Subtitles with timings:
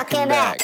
[0.00, 0.58] Welcome back.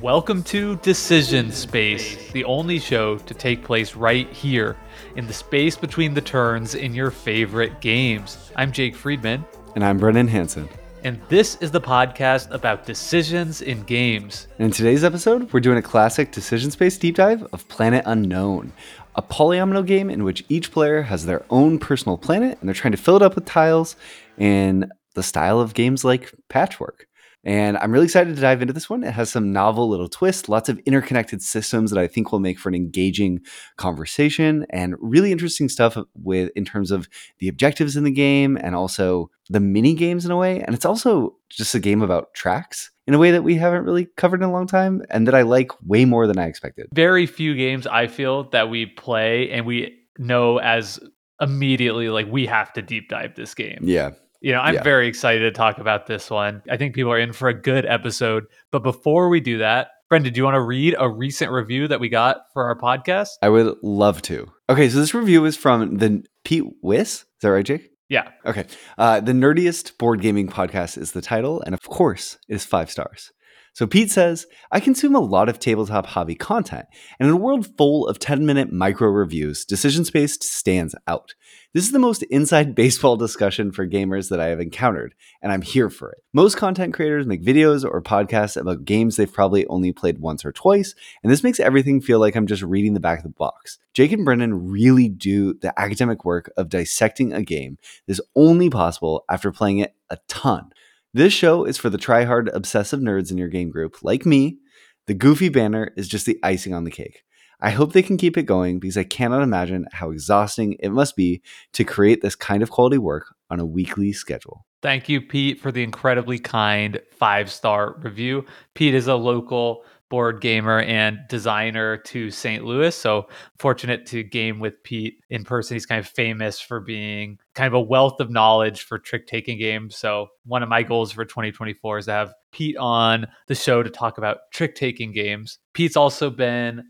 [0.00, 4.76] Welcome to Decision Space, the only show to take place right here
[5.16, 8.52] in the space between the turns in your favorite games.
[8.54, 9.44] I'm Jake Friedman,
[9.74, 10.68] And I'm Brennan Hansen.
[11.02, 14.46] and this is the podcast about decisions in games.
[14.60, 18.72] And in today's episode, we're doing a classic decision space deep dive of Planet Unknown,
[19.16, 22.92] a polyomino game in which each player has their own personal planet and they're trying
[22.92, 23.96] to fill it up with tiles
[24.38, 27.06] in the style of games like Patchwork.
[27.44, 29.04] And I'm really excited to dive into this one.
[29.04, 32.58] It has some novel little twists, lots of interconnected systems that I think will make
[32.58, 33.40] for an engaging
[33.76, 38.74] conversation and really interesting stuff with in terms of the objectives in the game and
[38.74, 40.60] also the mini games in a way.
[40.60, 44.06] And it's also just a game about tracks in a way that we haven't really
[44.16, 46.88] covered in a long time and that I like way more than I expected.
[46.92, 50.98] Very few games I feel that we play and we know as
[51.40, 53.78] immediately like we have to deep dive this game.
[53.82, 54.10] Yeah.
[54.40, 54.82] You know, I'm Yeah.
[54.82, 56.62] very excited to talk about this one.
[56.70, 58.44] I think people are in for a good episode.
[58.70, 62.00] But before we do that, Brendan, do you want to read a recent review that
[62.00, 63.28] we got for our podcast?
[63.42, 64.46] I would love to.
[64.70, 67.10] Okay, so this review is from the Pete Wiss.
[67.20, 67.90] Is that right, Jake?
[68.08, 68.28] Yeah.
[68.46, 68.64] Okay.
[68.96, 72.90] Uh, the nerdiest board gaming podcast is the title, and of course, it is five
[72.90, 73.32] stars.
[73.72, 76.86] So Pete says, I consume a lot of tabletop hobby content,
[77.18, 81.34] and in a world full of 10 minute micro reviews, Decision Space stands out.
[81.74, 85.62] This is the most inside baseball discussion for gamers that I have encountered, and I'm
[85.62, 86.18] here for it.
[86.32, 90.52] Most content creators make videos or podcasts about games they've probably only played once or
[90.52, 93.78] twice, and this makes everything feel like I'm just reading the back of the box.
[93.92, 99.24] Jake and Brennan really do the academic work of dissecting a game is only possible
[99.28, 100.70] after playing it a ton.
[101.14, 104.58] This show is for the try-hard obsessive nerds in your game group, like me.
[105.06, 107.22] The goofy banner is just the icing on the cake.
[107.60, 111.16] I hope they can keep it going because I cannot imagine how exhausting it must
[111.16, 111.42] be
[111.72, 114.66] to create this kind of quality work on a weekly schedule.
[114.82, 118.44] Thank you, Pete, for the incredibly kind five star review.
[118.74, 122.64] Pete is a local board gamer and designer to St.
[122.64, 122.94] Louis.
[122.94, 123.28] So
[123.58, 125.74] fortunate to game with Pete in person.
[125.74, 129.58] He's kind of famous for being kind of a wealth of knowledge for trick taking
[129.58, 129.96] games.
[129.96, 133.90] So one of my goals for 2024 is to have Pete on the show to
[133.90, 135.58] talk about trick taking games.
[135.74, 136.84] Pete's also been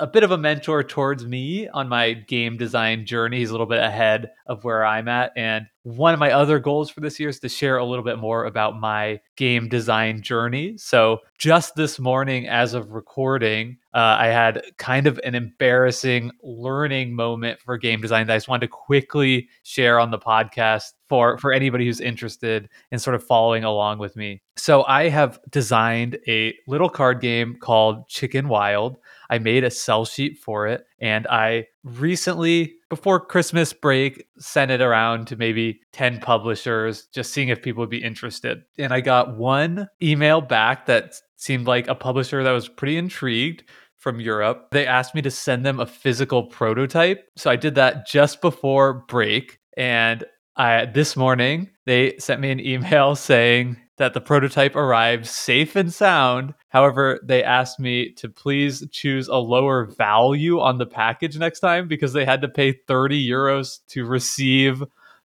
[0.00, 3.38] a bit of a mentor towards me on my game design journey.
[3.38, 5.30] He's a little bit ahead of where I'm at.
[5.36, 8.18] And one of my other goals for this year is to share a little bit
[8.18, 10.76] more about my game design journey.
[10.78, 17.14] So, just this morning, as of recording, uh, I had kind of an embarrassing learning
[17.14, 21.38] moment for game design that I just wanted to quickly share on the podcast for
[21.38, 24.42] for anybody who's interested in sort of following along with me.
[24.56, 28.98] So, I have designed a little card game called Chicken Wild.
[29.30, 34.80] I made a sell sheet for it and I recently before Christmas break sent it
[34.80, 38.62] around to maybe 10 publishers just seeing if people would be interested.
[38.78, 43.64] And I got one email back that seemed like a publisher that was pretty intrigued
[43.96, 44.68] from Europe.
[44.70, 47.28] They asked me to send them a physical prototype.
[47.36, 50.24] So I did that just before break and
[50.56, 55.92] I this morning they sent me an email saying that the prototype arrived safe and
[55.92, 56.54] sound.
[56.68, 61.88] However, they asked me to please choose a lower value on the package next time
[61.88, 64.82] because they had to pay 30 euros to receive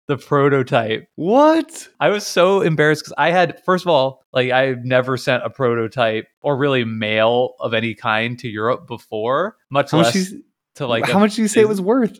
[0.07, 1.07] the prototype.
[1.15, 1.87] What?
[1.99, 5.49] I was so embarrassed because I had, first of all, like I've never sent a
[5.49, 10.43] prototype or really mail of any kind to Europe before, much How much, less you,
[10.75, 12.19] to like how a- much do you say it was worth?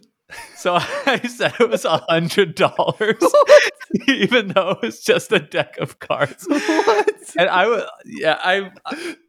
[0.56, 3.22] so I said it was a hundred dollars,
[4.08, 6.46] even though it was just a deck of cards.
[6.48, 7.12] what?
[7.38, 8.72] And I was, yeah, I,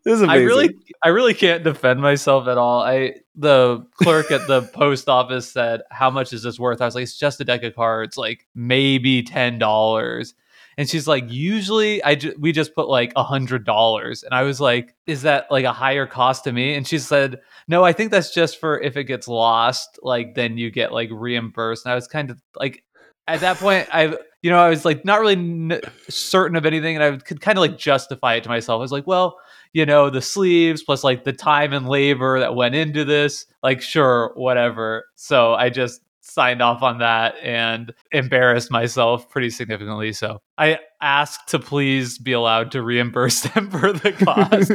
[0.05, 0.31] This is amazing.
[0.31, 0.71] I really,
[1.03, 2.83] I really can't defend myself at all.
[2.83, 6.95] I, the clerk at the post office said, "How much is this worth?" I was
[6.95, 10.35] like, "It's just a deck of cards, like maybe ten dollars."
[10.77, 14.43] And she's like, "Usually, I ju- we just put like a hundred dollars." And I
[14.43, 17.93] was like, "Is that like a higher cost to me?" And she said, "No, I
[17.93, 21.93] think that's just for if it gets lost, like then you get like reimbursed." And
[21.93, 22.85] I was kind of like,
[23.27, 26.97] at that point, I, you know, I was like not really n- certain of anything,
[26.97, 28.79] and I could kind of like justify it to myself.
[28.79, 29.39] I was like, "Well."
[29.75, 33.83] you know, the sleeves plus like the time and labor that went into this, like,
[33.83, 35.07] sure, whatever.
[35.17, 40.13] So I just signed off on that and embarrassed myself pretty significantly.
[40.13, 44.71] So I asked to please be allowed to reimburse them for the cost.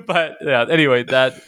[0.06, 1.42] but yeah, anyway, that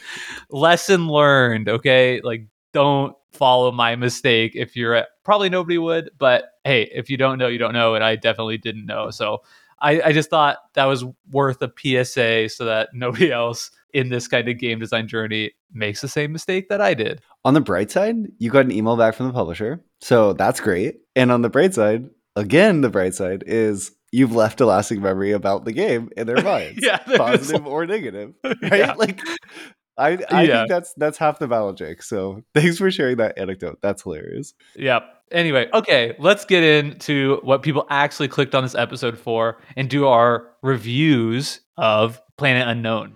[0.49, 2.19] lesson learned, okay?
[2.21, 7.17] Like, don't follow my mistake if you're at, probably nobody would, but hey, if you
[7.17, 7.95] don't know, you don't know.
[7.95, 9.09] And I definitely didn't know.
[9.11, 9.41] So
[9.79, 14.27] I, I just thought that was worth a PSA so that nobody else in this
[14.27, 17.21] kind of game design journey makes the same mistake that I did.
[17.43, 19.83] On the bright side, you got an email back from the publisher.
[20.01, 21.01] So that's great.
[21.15, 25.31] And on the bright side, again, the bright side is you've left a lasting memory
[25.31, 28.59] about the game in their minds, yeah, positive or negative, right?
[28.61, 28.93] Yeah.
[28.93, 29.21] Like,
[29.97, 30.57] I, I Yeah.
[30.59, 32.03] think that's that's half the battle, Jake.
[32.03, 33.79] So thanks for sharing that anecdote.
[33.81, 34.53] That's hilarious.
[34.75, 35.03] Yep.
[35.31, 40.05] Anyway, okay, let's get into what people actually clicked on this episode for and do
[40.07, 43.11] our reviews of Planet Unknown.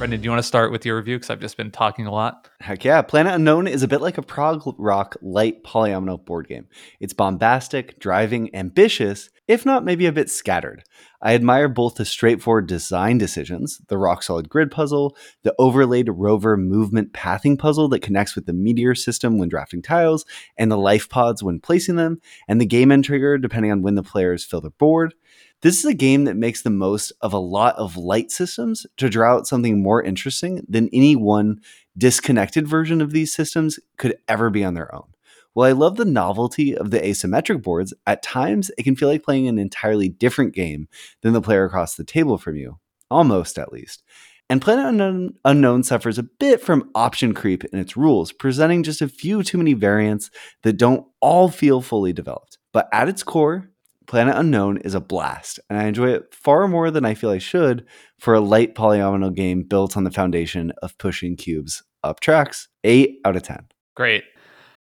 [0.00, 1.16] Brendan, do you want to start with your review?
[1.16, 2.48] Because I've just been talking a lot.
[2.60, 3.02] Heck yeah.
[3.02, 6.68] Planet Unknown is a bit like a prog rock light polyomino board game.
[7.00, 10.84] It's bombastic, driving, ambitious, if not maybe a bit scattered.
[11.20, 16.56] I admire both the straightforward design decisions, the rock solid grid puzzle, the overlaid rover
[16.56, 20.24] movement pathing puzzle that connects with the meteor system when drafting tiles,
[20.56, 23.96] and the life pods when placing them, and the game end trigger depending on when
[23.96, 25.12] the players fill their board.
[25.62, 29.10] This is a game that makes the most of a lot of light systems to
[29.10, 31.60] draw out something more interesting than any one
[31.98, 35.12] disconnected version of these systems could ever be on their own.
[35.52, 39.22] While I love the novelty of the asymmetric boards, at times it can feel like
[39.22, 40.88] playing an entirely different game
[41.20, 42.78] than the player across the table from you.
[43.10, 44.02] Almost, at least.
[44.48, 49.08] And Planet Unknown, suffers a bit from option creep in its rules, presenting just a
[49.08, 50.30] few too many variants
[50.62, 52.58] that don't all feel fully developed.
[52.72, 53.69] But at its core,
[54.10, 57.38] Planet Unknown is a blast, and I enjoy it far more than I feel I
[57.38, 57.86] should
[58.18, 62.66] for a light polyomino game built on the foundation of pushing cubes up tracks.
[62.82, 63.68] 8 out of 10.
[63.94, 64.24] Great.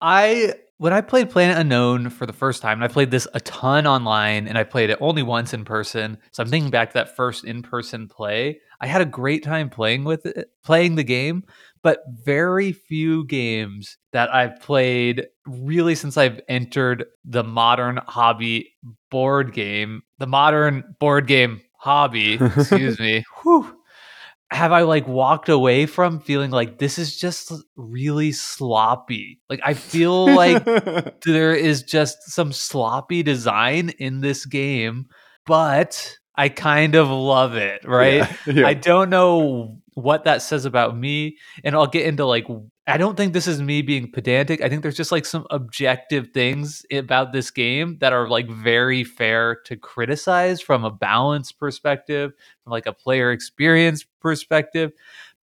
[0.00, 3.40] I when I played Planet Unknown for the first time, and I played this a
[3.40, 6.18] ton online, and I played it only once in person.
[6.30, 8.60] So I'm thinking back to that first in-person play.
[8.80, 11.42] I had a great time playing with it, playing the game,
[11.86, 18.72] but very few games that I've played really since I've entered the modern hobby
[19.08, 22.40] board game, the modern board game hobby.
[22.40, 23.22] excuse me.
[23.44, 23.72] Whew
[24.50, 29.40] have I like walked away from feeling like this is just really sloppy?
[29.48, 30.64] Like I feel like
[31.24, 35.06] there is just some sloppy design in this game,
[35.46, 38.28] but I kind of love it, right?
[38.44, 38.66] Yeah, yeah.
[38.66, 41.38] I don't know what that says about me.
[41.64, 42.46] And I'll get into like,
[42.86, 44.60] I don't think this is me being pedantic.
[44.60, 49.04] I think there's just like some objective things about this game that are like very
[49.04, 52.32] fair to criticize from a balance perspective,
[52.62, 54.92] from like a player experience perspective.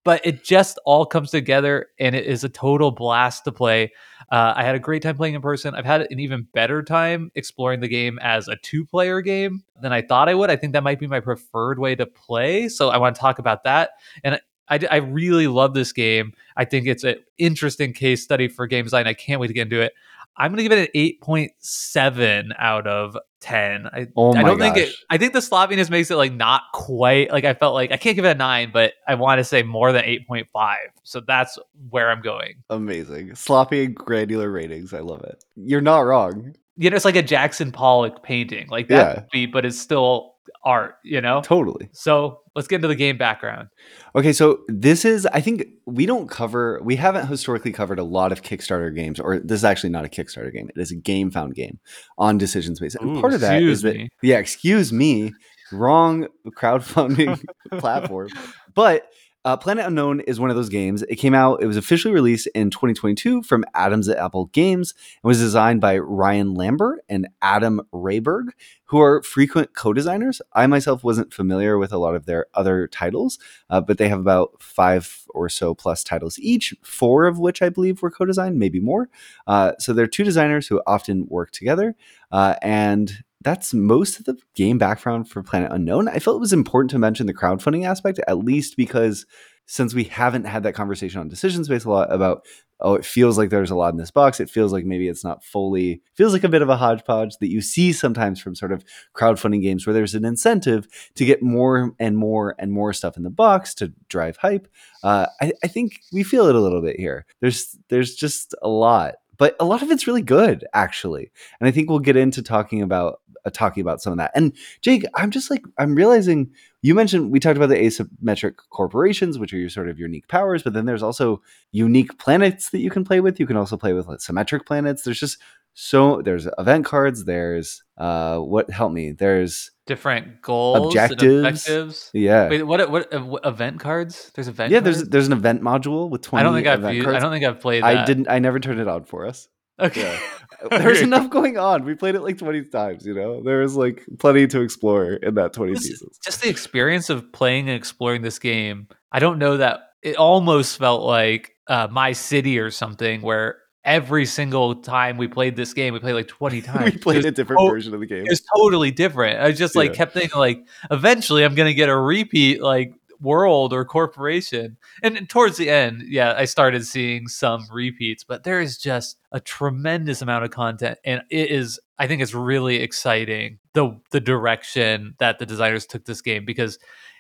[0.04, 3.92] But it just all comes together and it is a total blast to play.
[4.32, 5.76] Uh, I had a great time playing in person.
[5.76, 9.92] I've had an even better time exploring the game as a two player game than
[9.94, 10.50] I thought I would.
[10.50, 12.70] I think that might be my preferred way to play.
[12.70, 13.92] So I want to talk about that.
[14.24, 14.40] And
[14.70, 16.34] I, I really love this game.
[16.56, 19.08] I think it's an interesting case study for game design.
[19.08, 19.94] I can't wait to get into it.
[20.38, 23.88] I'm going to give it an 8.7 out of 10.
[23.88, 24.94] I, Oh I don't think it.
[25.10, 28.16] I think the sloppiness makes it like not quite like I felt like I can't
[28.16, 30.76] give it a 9, but I want to say more than 8.5.
[31.04, 31.60] So that's
[31.90, 32.56] where I'm going.
[32.70, 33.36] Amazing.
[33.36, 34.94] Sloppy and granular ratings.
[34.94, 35.44] I love it.
[35.56, 36.56] You're not wrong.
[36.78, 38.68] You know, it's like a Jackson Pollock painting.
[38.70, 39.46] Like that Yeah.
[39.52, 40.33] but it's still
[40.64, 41.42] art, you know?
[41.42, 41.90] Totally.
[41.92, 43.70] So let's get into the game background.
[44.16, 48.32] Okay, so this is, I think we don't cover, we haven't historically covered a lot
[48.32, 50.70] of Kickstarter games, or this is actually not a Kickstarter game.
[50.76, 51.80] It is a game found game
[52.18, 52.96] on decision space.
[52.96, 54.10] And Ooh, part of that is excuse that, me.
[54.22, 55.34] yeah, excuse me,
[55.72, 57.44] wrong crowdfunding
[57.80, 58.30] platform.
[58.74, 59.08] But
[59.46, 61.02] uh, Planet Unknown is one of those games.
[61.04, 65.28] It came out, it was officially released in 2022 from Adams at Apple Games and
[65.28, 68.50] was designed by Ryan Lambert and Adam Rehberg,
[68.86, 70.42] who are frequent co designers.
[70.54, 73.38] I myself wasn't familiar with a lot of their other titles,
[73.70, 77.68] uh, but they have about five or so plus titles each, four of which I
[77.70, 79.10] believe were co designed, maybe more.
[79.46, 81.96] Uh, so they're two designers who often work together.
[82.32, 86.08] Uh, and that's most of the game background for Planet Unknown.
[86.08, 89.26] I felt it was important to mention the crowdfunding aspect, at least because
[89.66, 92.46] since we haven't had that conversation on Decision Space a lot about,
[92.82, 94.42] oh, it feels like there's a lot in this box.
[94.42, 97.50] It feels like maybe it's not fully, feels like a bit of a hodgepodge that
[97.50, 98.84] you see sometimes from sort of
[99.16, 103.24] crowdfunding games where there's an incentive to get more and more and more stuff in
[103.24, 104.68] the box to drive hype.
[105.02, 107.26] Uh, I, I think we feel it a little bit here.
[107.40, 111.72] There's there's just a lot, but a lot of it's really good actually, and I
[111.72, 114.32] think we'll get into talking about uh, talking about some of that.
[114.36, 116.50] And Jake, I'm just like I'm realizing
[116.82, 120.64] you mentioned we talked about the asymmetric corporations, which are your sort of unique powers,
[120.64, 121.42] but then there's also
[121.74, 123.38] unique planets that you can play with.
[123.38, 125.04] You can also play with like, symmetric planets.
[125.04, 125.40] There's just
[125.74, 127.26] so there's event cards.
[127.26, 129.12] There's uh, what help me?
[129.12, 131.24] There's Different goals, Objectives.
[131.24, 132.10] and objectives.
[132.14, 132.48] yeah.
[132.50, 132.90] Wait, what?
[132.90, 133.24] What?
[133.26, 134.32] what event cards?
[134.34, 134.72] There's event.
[134.72, 135.10] yeah, there's cards?
[135.10, 136.80] there's an event module with 20 I don't think I've.
[136.80, 137.18] event Used, cards.
[137.18, 137.84] I don't think I've played.
[137.84, 137.98] That.
[137.98, 139.48] I didn't I never turned it on for us.
[139.80, 140.18] Okay.
[140.70, 141.84] There's enough going on.
[141.84, 143.42] We played it like 20 times, you know.
[143.44, 146.20] There was like plenty to explore in that 20 This is- pieces.
[146.24, 148.88] just the experience of playing and exploring this game.
[149.12, 154.26] I don't know that it almost felt like uh, my city or something where every
[154.26, 156.94] single time we played this game, we played like 20 times.
[156.94, 158.24] we played a different to- version of the game.
[158.28, 159.40] It's totally different.
[159.42, 159.96] I just like Yeah.
[159.96, 164.76] kept thinking like eventually I'm gonna get a repeat like world or corporation.
[165.02, 169.40] And towards the end, yeah, I started seeing some repeats, but there is just a
[169.40, 175.16] tremendous amount of content and it is I think it's really exciting the the direction
[175.20, 176.80] that the designers took this game because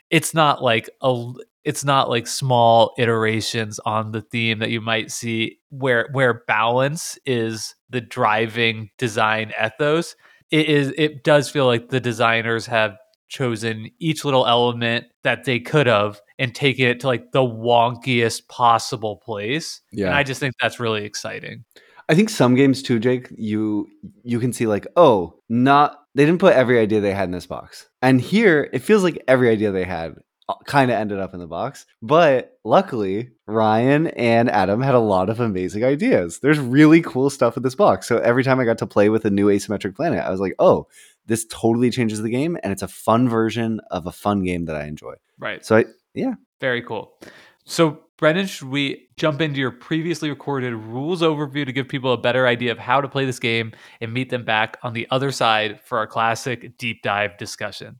[0.10, 1.25] it's not like a
[1.63, 7.17] it's not like small iterations on the theme that you might see where where balance
[7.25, 10.15] is the driving design ethos.
[10.51, 12.98] It is it does feel like the designers have
[13.29, 18.48] chosen each little element that they could have and taken it to like the wonkiest
[18.48, 20.05] possible place yeah.
[20.08, 21.65] And i just think that's really exciting.
[22.10, 23.88] I think some games too, Jake, you
[24.24, 27.48] you can see like, oh, not they didn't put every idea they had in this
[27.48, 27.89] box.
[28.01, 30.15] And here it feels like every idea they had
[30.50, 31.86] Uh, kind of ended up in the box.
[32.02, 36.40] But luckily, Ryan and Adam had a lot of amazing ideas.
[36.40, 38.08] There's really cool stuff in this box.
[38.08, 40.56] So every time I got to play with a new asymmetric planet, I was like,
[40.60, 40.88] oh,
[41.28, 44.76] this totally changes the game and it's a fun version of a fun game that
[44.76, 45.14] I enjoy.
[45.40, 46.34] right So I yeah.
[46.60, 47.18] Very cool.
[47.66, 52.18] So, Brendan, should we jump into your previously recorded rules overview to give people a
[52.18, 55.32] better idea of how to play this game and meet them back on the other
[55.32, 58.00] side for our classic deep dive discussion?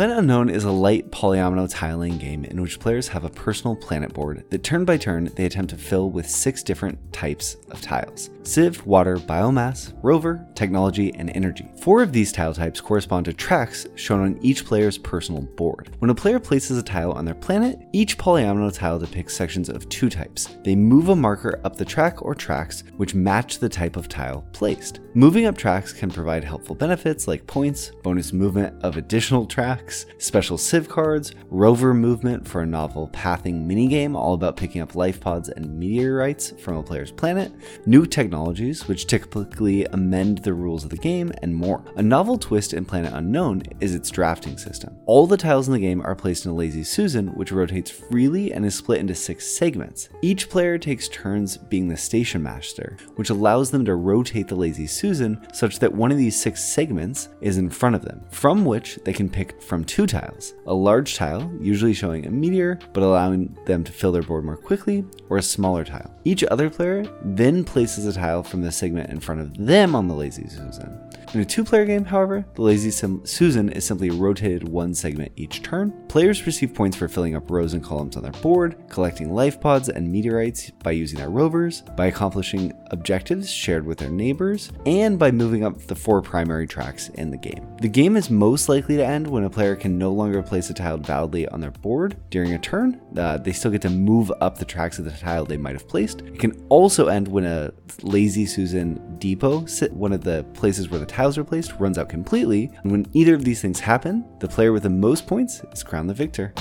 [0.00, 4.14] Planet Unknown is a light polyomino tiling game in which players have a personal planet
[4.14, 8.30] board that turn by turn they attempt to fill with six different types of tiles
[8.42, 11.68] Civ, Water, Biomass, Rover, Technology, and Energy.
[11.82, 15.94] Four of these tile types correspond to tracks shown on each player's personal board.
[15.98, 19.86] When a player places a tile on their planet, each polyomino tile depicts sections of
[19.90, 20.48] two types.
[20.64, 24.46] They move a marker up the track or tracks which match the type of tile
[24.52, 25.00] placed.
[25.12, 30.58] Moving up tracks can provide helpful benefits like points, bonus movement of additional tracks, special
[30.58, 35.48] Civ cards, rover movement for a novel pathing minigame all about picking up life pods
[35.48, 37.52] and meteorites from a player's planet,
[37.86, 41.84] new technologies which typically amend the rules of the game, and more.
[41.96, 44.96] A novel twist in Planet Unknown is its drafting system.
[45.06, 48.52] All the tiles in the game are placed in a Lazy Susan, which rotates freely
[48.52, 50.08] and is split into six segments.
[50.22, 54.86] Each player takes turns being the station master, which allows them to rotate the Lazy
[54.86, 58.96] Susan such that one of these six segments is in front of them, from which
[59.04, 63.56] they can pick from two tiles a large tile, usually showing a meteor but allowing
[63.66, 66.12] them to fill their board more quickly, or a smaller tile.
[66.24, 70.08] Each other player then places a tile from the segment in front of them on
[70.08, 71.09] the Lazy Susan.
[71.32, 75.32] In a two player game, however, the Lazy Sim- Susan is simply rotated one segment
[75.36, 75.92] each turn.
[76.08, 79.88] Players receive points for filling up rows and columns on their board, collecting life pods
[79.88, 85.30] and meteorites by using their rovers, by accomplishing objectives shared with their neighbors, and by
[85.30, 87.64] moving up the four primary tracks in the game.
[87.80, 90.74] The game is most likely to end when a player can no longer place a
[90.74, 93.00] tile validly on their board during a turn.
[93.16, 95.86] Uh, they still get to move up the tracks of the tile they might have
[95.86, 96.22] placed.
[96.22, 97.72] It can also end when a
[98.02, 102.70] Lazy Susan depot, sit one of the places where the tiles replaced runs out completely.
[102.82, 106.08] And when either of these things happen, the player with the most points is crowned
[106.08, 106.54] the victor.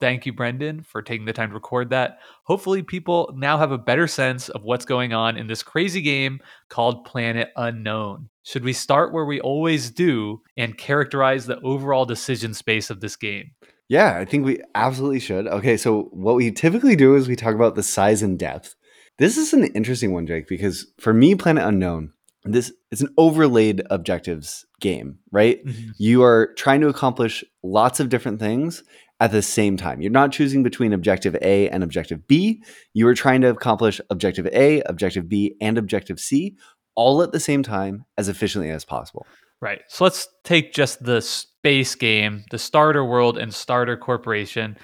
[0.00, 2.18] Thank you, Brendan, for taking the time to record that.
[2.44, 6.40] Hopefully, people now have a better sense of what's going on in this crazy game
[6.70, 8.30] called Planet Unknown.
[8.42, 13.16] Should we start where we always do and characterize the overall decision space of this
[13.16, 13.50] game?
[13.88, 15.46] Yeah, I think we absolutely should.
[15.46, 18.74] Okay, so what we typically do is we talk about the size and depth.
[19.18, 22.12] This is an interesting one, Jake, because for me, Planet Unknown,
[22.44, 25.64] this it's an overlaid objectives game, right?
[25.64, 25.90] Mm-hmm.
[25.98, 28.82] You are trying to accomplish lots of different things
[29.20, 30.00] at the same time.
[30.00, 32.62] You're not choosing between objective A and objective B.
[32.92, 36.56] You are trying to accomplish objective A, objective B, and objective C
[36.94, 39.26] all at the same time as efficiently as possible.
[39.60, 39.82] Right.
[39.88, 44.76] So let's take just the space game, the starter world and starter corporation.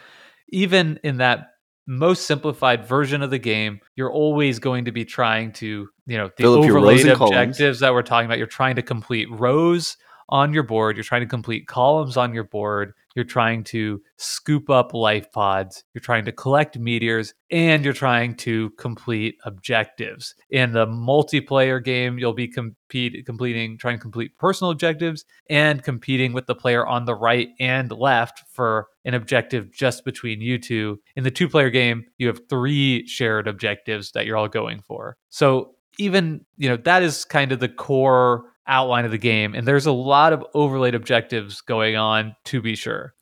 [0.49, 1.49] Even in that
[1.87, 6.29] most simplified version of the game, you're always going to be trying to, you know,
[6.37, 7.37] the Fill up your rows overlaid columns.
[7.37, 8.39] objectives that we're talking about.
[8.39, 9.97] You're trying to complete rows
[10.29, 14.71] on your board, you're trying to complete columns on your board, you're trying to scoop
[14.71, 20.35] up life pods, you're trying to collect meteors, and you're trying to complete objectives.
[20.51, 26.33] In the multiplayer game, you'll be compete, completing trying to complete personal objectives and competing
[26.33, 31.01] with the player on the right and left for an objective just between you two.
[31.17, 35.17] In the two player game, you have three shared objectives that you're all going for.
[35.29, 39.67] So even, you know, that is kind of the core outline of the game and
[39.67, 43.15] there's a lot of overlaid objectives going on to be sure.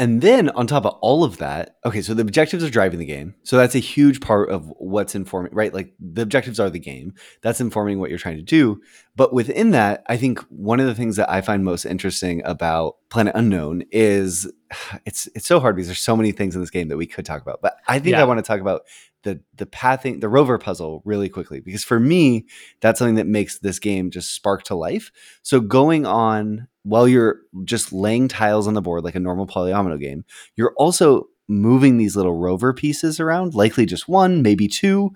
[0.00, 3.04] And then on top of all of that, okay, so the objectives are driving the
[3.04, 3.34] game.
[3.42, 5.74] So that's a huge part of what's informing, right?
[5.74, 7.14] Like the objectives are the game.
[7.42, 8.80] That's informing what you're trying to do.
[9.16, 12.94] But within that, I think one of the things that I find most interesting about
[13.08, 14.48] Planet Unknown is
[15.04, 17.26] it's it's so hard because there's so many things in this game that we could
[17.26, 17.60] talk about.
[17.60, 18.22] But I think Yeah.
[18.22, 18.82] I want to talk about
[19.24, 22.46] the the pathing, the rover puzzle really quickly because for me,
[22.80, 25.10] that's something that makes this game just spark to life.
[25.42, 30.00] So going on while you're just laying tiles on the board like a normal polyomino
[30.00, 30.24] game,
[30.56, 35.10] you're also moving these little rover pieces around, likely just one, maybe two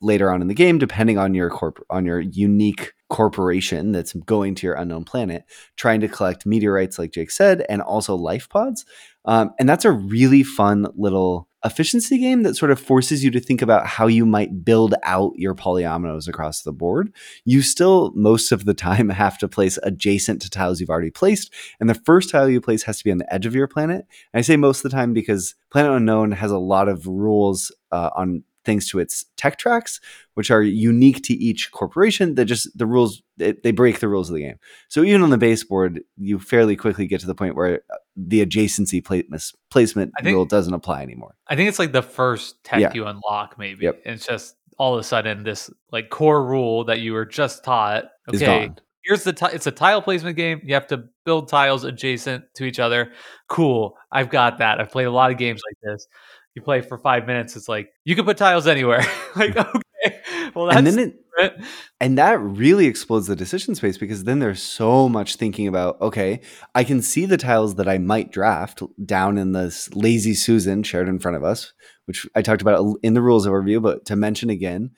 [0.00, 4.54] later on in the game, depending on your corp- on your unique corporation that's going
[4.54, 5.44] to your unknown planet,
[5.76, 8.86] trying to collect meteorites, like Jake said, and also life pods.
[9.26, 13.40] Um, and that's a really fun little efficiency game that sort of forces you to
[13.40, 17.12] think about how you might build out your polyominoes across the board.
[17.44, 21.52] You still, most of the time, have to place adjacent to tiles you've already placed.
[21.80, 24.06] And the first tile you place has to be on the edge of your planet.
[24.32, 27.74] And I say most of the time because Planet Unknown has a lot of rules
[27.90, 30.00] uh, on things to its tech tracks,
[30.34, 32.34] which are unique to each corporation.
[32.34, 34.58] That just the rules they, they break the rules of the game.
[34.88, 38.44] So even on the baseboard, you fairly quickly get to the point where uh, the
[38.44, 41.34] adjacency placement placement think- rule doesn't apply anymore.
[41.48, 42.92] I think it's like the first tech Yeah.
[42.94, 43.84] you unlock, maybe.
[43.84, 44.02] Yep.
[44.04, 47.62] And it's just all of a sudden this like core rule that you were just
[47.64, 48.06] taught.
[48.28, 48.70] Okay,
[49.04, 50.60] here's the ti- it's a tile placement game.
[50.64, 53.12] You have to build tiles adjacent to each other.
[53.48, 54.80] Cool, I've got that.
[54.80, 56.06] I've played a lot of games like this.
[56.54, 57.56] You play for five minutes.
[57.56, 59.04] It's like you can put tiles anywhere.
[59.36, 59.56] like
[60.06, 60.20] okay,
[60.54, 61.64] well that's and then it different.
[62.00, 66.40] and that really explodes the decision space because then there's so much thinking about okay
[66.74, 71.08] i can see the tiles that i might draft down in this lazy susan shared
[71.08, 71.72] in front of us
[72.06, 74.90] which i talked about in the rules overview but to mention again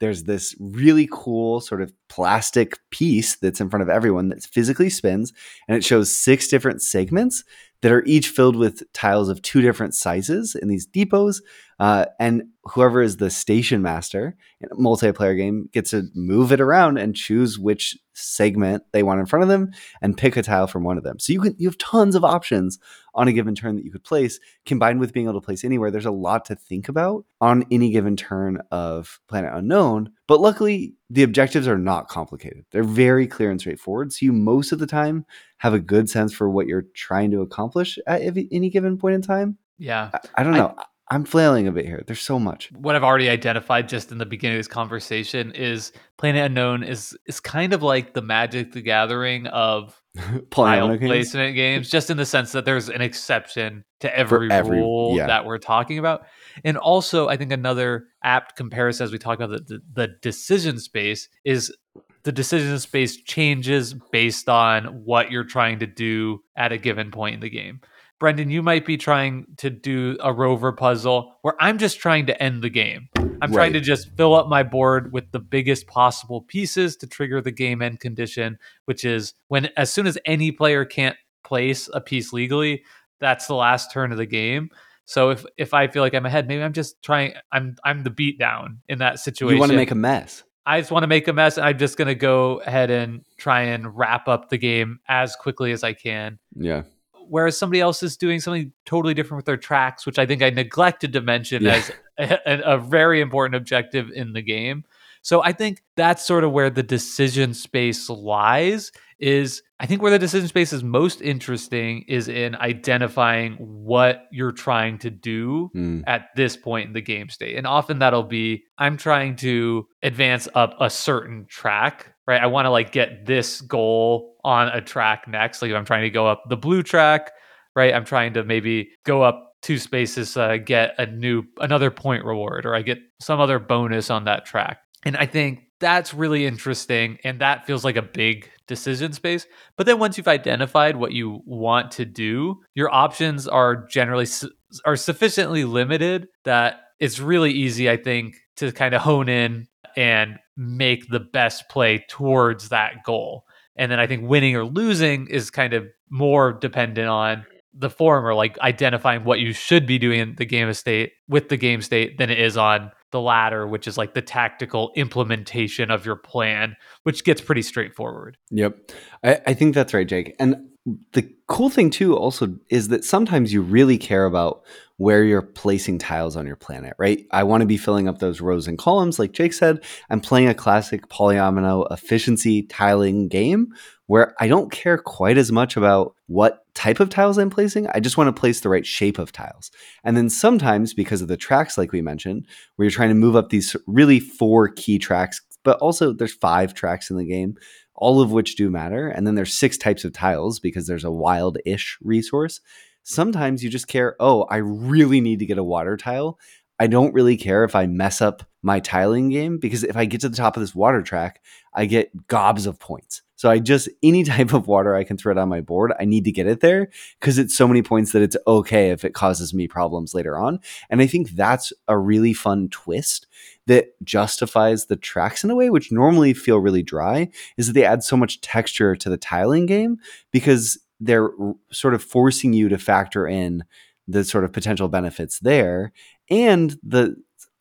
[0.00, 4.90] there's this really cool sort of plastic piece that's in front of everyone that physically
[4.90, 5.32] spins
[5.68, 7.44] and it shows six different segments
[7.84, 11.42] that are each filled with tiles of two different sizes in these depots
[11.78, 16.60] uh, and whoever is the station master in a multiplayer game gets to move it
[16.60, 20.66] around and choose which segment they want in front of them and pick a tile
[20.66, 21.18] from one of them.
[21.18, 22.78] So you can you have tons of options
[23.14, 25.90] on a given turn that you could place combined with being able to place anywhere.
[25.90, 30.94] There's a lot to think about on any given turn of Planet Unknown, but luckily
[31.10, 32.64] the objectives are not complicated.
[32.70, 34.12] They're very clear and straightforward.
[34.12, 35.26] So you most of the time
[35.58, 39.22] have a good sense for what you're trying to accomplish at any given point in
[39.22, 39.58] time.
[39.78, 40.10] Yeah.
[40.14, 40.74] I, I don't know.
[40.78, 42.02] I, I'm flailing a bit here.
[42.06, 42.70] There's so much.
[42.72, 47.16] what I've already identified just in the beginning of this conversation is Planet Unknown is
[47.26, 50.00] is kind of like the Magic the Gathering of
[50.50, 55.16] tile placement games, just in the sense that there's an exception to every, every- rule
[55.16, 55.26] yeah.
[55.26, 56.26] that we're talking about.
[56.64, 60.78] And also, I think another apt comparison as we talk about the, the, the decision
[60.78, 61.74] space is
[62.22, 67.34] the decision space changes based on what you're trying to do at a given point
[67.34, 67.80] in the game.
[68.24, 72.42] Brendan, you might be trying to do a rover puzzle where I'm just trying to
[72.42, 73.10] end the game.
[73.42, 77.42] I'm trying to just fill up my board with the biggest possible pieces to trigger
[77.42, 78.56] the game end condition,
[78.86, 82.82] which is when as soon as any player can't place a piece legally,
[83.20, 84.70] that's the last turn of the game.
[85.04, 88.10] So if if I feel like I'm ahead, maybe I'm just trying I'm I'm the
[88.10, 89.56] beat down in that situation.
[89.56, 90.44] You want to make a mess.
[90.64, 93.64] I just want to make a mess and I'm just gonna go ahead and try
[93.64, 96.84] and wrap up the game as quickly as I can Yeah.
[97.28, 100.50] Whereas somebody else is doing something totally different with their tracks, which I think I
[100.50, 101.82] neglected to mention Yeah.
[102.18, 104.84] as a, a very important objective in the game.
[105.22, 108.92] So I think that's sort of where the decision space lies.
[109.20, 114.52] Is I think where the decision space is most interesting is in identifying what you're
[114.52, 116.02] trying to do Mm.
[116.06, 117.56] at this point in the game state.
[117.56, 122.40] And often that'll be I'm trying to advance up a certain track, right?
[122.40, 125.62] I want to like get this goal on a track next.
[125.62, 127.32] Like I'm trying to go up the blue track,
[127.74, 127.94] right?
[127.94, 132.66] I'm trying to maybe go up two spaces, uh, get a new another point reward,
[132.66, 134.78] or I get some other bonus on that track.
[135.04, 139.46] And I think that's really interesting, and that feels like a big decision space.
[139.76, 144.52] But then once you've identified what you want to do, your options are generally su-
[144.84, 150.38] are sufficiently limited that it's really easy, I think, to kind of hone in and
[150.56, 153.46] make the best play towards that goal.
[153.76, 157.44] And then I think winning or losing is kind of more dependent on
[157.76, 161.56] the former, like identifying what you should be doing in the game state with the
[161.56, 166.06] game state than it is on the latter, which is like the tactical implementation of
[166.06, 168.36] your plan, which gets pretty straightforward.
[168.50, 168.92] Yep.
[169.24, 170.36] I, I think that's right, Jake.
[170.38, 170.68] And
[171.12, 174.62] the cool thing too also is that sometimes you really care about
[174.96, 177.26] where you're placing tiles on your planet, right?
[177.32, 179.82] I want to be filling up those rows and columns, like Jake said.
[180.10, 183.72] I'm playing a classic polyomino efficiency tiling game
[184.06, 187.88] where I don't care quite as much about what type of tiles I'm placing.
[187.88, 189.70] I just want to place the right shape of tiles.
[190.04, 193.36] And then sometimes, because of the tracks, like we mentioned, where you're trying to move
[193.36, 197.56] up these really four key tracks, but also there's five tracks in the game,
[197.94, 199.08] all of which do matter.
[199.08, 202.60] And then there's six types of tiles because there's a wild ish resource.
[203.02, 206.38] Sometimes you just care, oh, I really need to get a water tile.
[206.80, 210.22] I don't really care if I mess up my tiling game because if I get
[210.22, 211.40] to the top of this water track,
[211.72, 213.22] I get gobs of points.
[213.36, 216.04] So I just any type of water I can throw it on my board, I
[216.04, 216.88] need to get it there
[217.20, 220.60] because it's so many points that it's okay if it causes me problems later on.
[220.90, 223.26] And I think that's a really fun twist
[223.66, 227.84] that justifies the tracks in a way which normally feel really dry is that they
[227.84, 229.96] add so much texture to the tiling game
[230.30, 231.30] because they're
[231.70, 233.64] sort of forcing you to factor in
[234.06, 235.92] the sort of potential benefits there
[236.30, 237.16] and the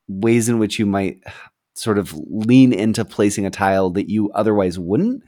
[0.08, 1.20] ways in which you might
[1.76, 5.24] sort of lean into placing a tile that you otherwise wouldn't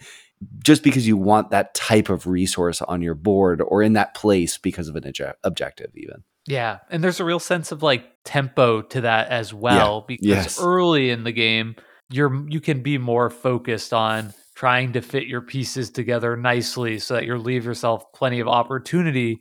[0.64, 4.58] just because you want that type of resource on your board or in that place
[4.58, 5.12] because of an
[5.44, 10.05] objective even yeah and there's a real sense of like tempo to that as well
[10.10, 10.15] yeah.
[10.15, 10.62] because yes.
[10.62, 11.75] early in the game
[12.10, 17.13] you're you can be more focused on trying to fit your pieces together nicely so
[17.15, 19.39] that you leave yourself plenty of opportunity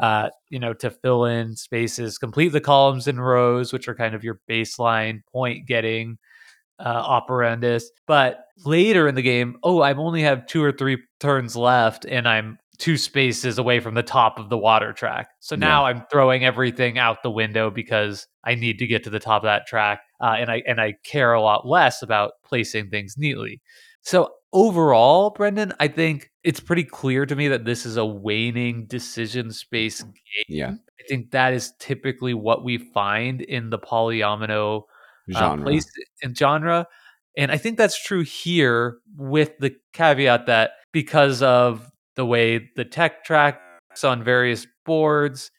[0.00, 4.14] uh, you know to fill in spaces complete the columns and rows which are kind
[4.14, 6.16] of your baseline point getting
[6.80, 11.54] uh, operandus but later in the game oh i only have two or three turns
[11.54, 15.82] left and i'm two spaces away from the top of the water track so now
[15.82, 15.90] yeah.
[15.90, 19.46] i'm throwing everything out the window because i need to get to the top of
[19.46, 23.60] that track uh, and i and i care a lot less about placing things neatly
[24.04, 28.86] so overall, Brendan, I think it's pretty clear to me that this is a waning
[28.86, 30.12] decision space game.
[30.48, 30.70] Yeah.
[30.70, 34.82] I think that is typically what we find in the polyomino
[35.34, 35.60] uh, genre.
[35.60, 35.86] Uh, place
[36.22, 36.86] and genre.
[37.36, 42.84] And I think that's true here with the caveat that because of the way the
[42.84, 45.50] tech tracks on various boards,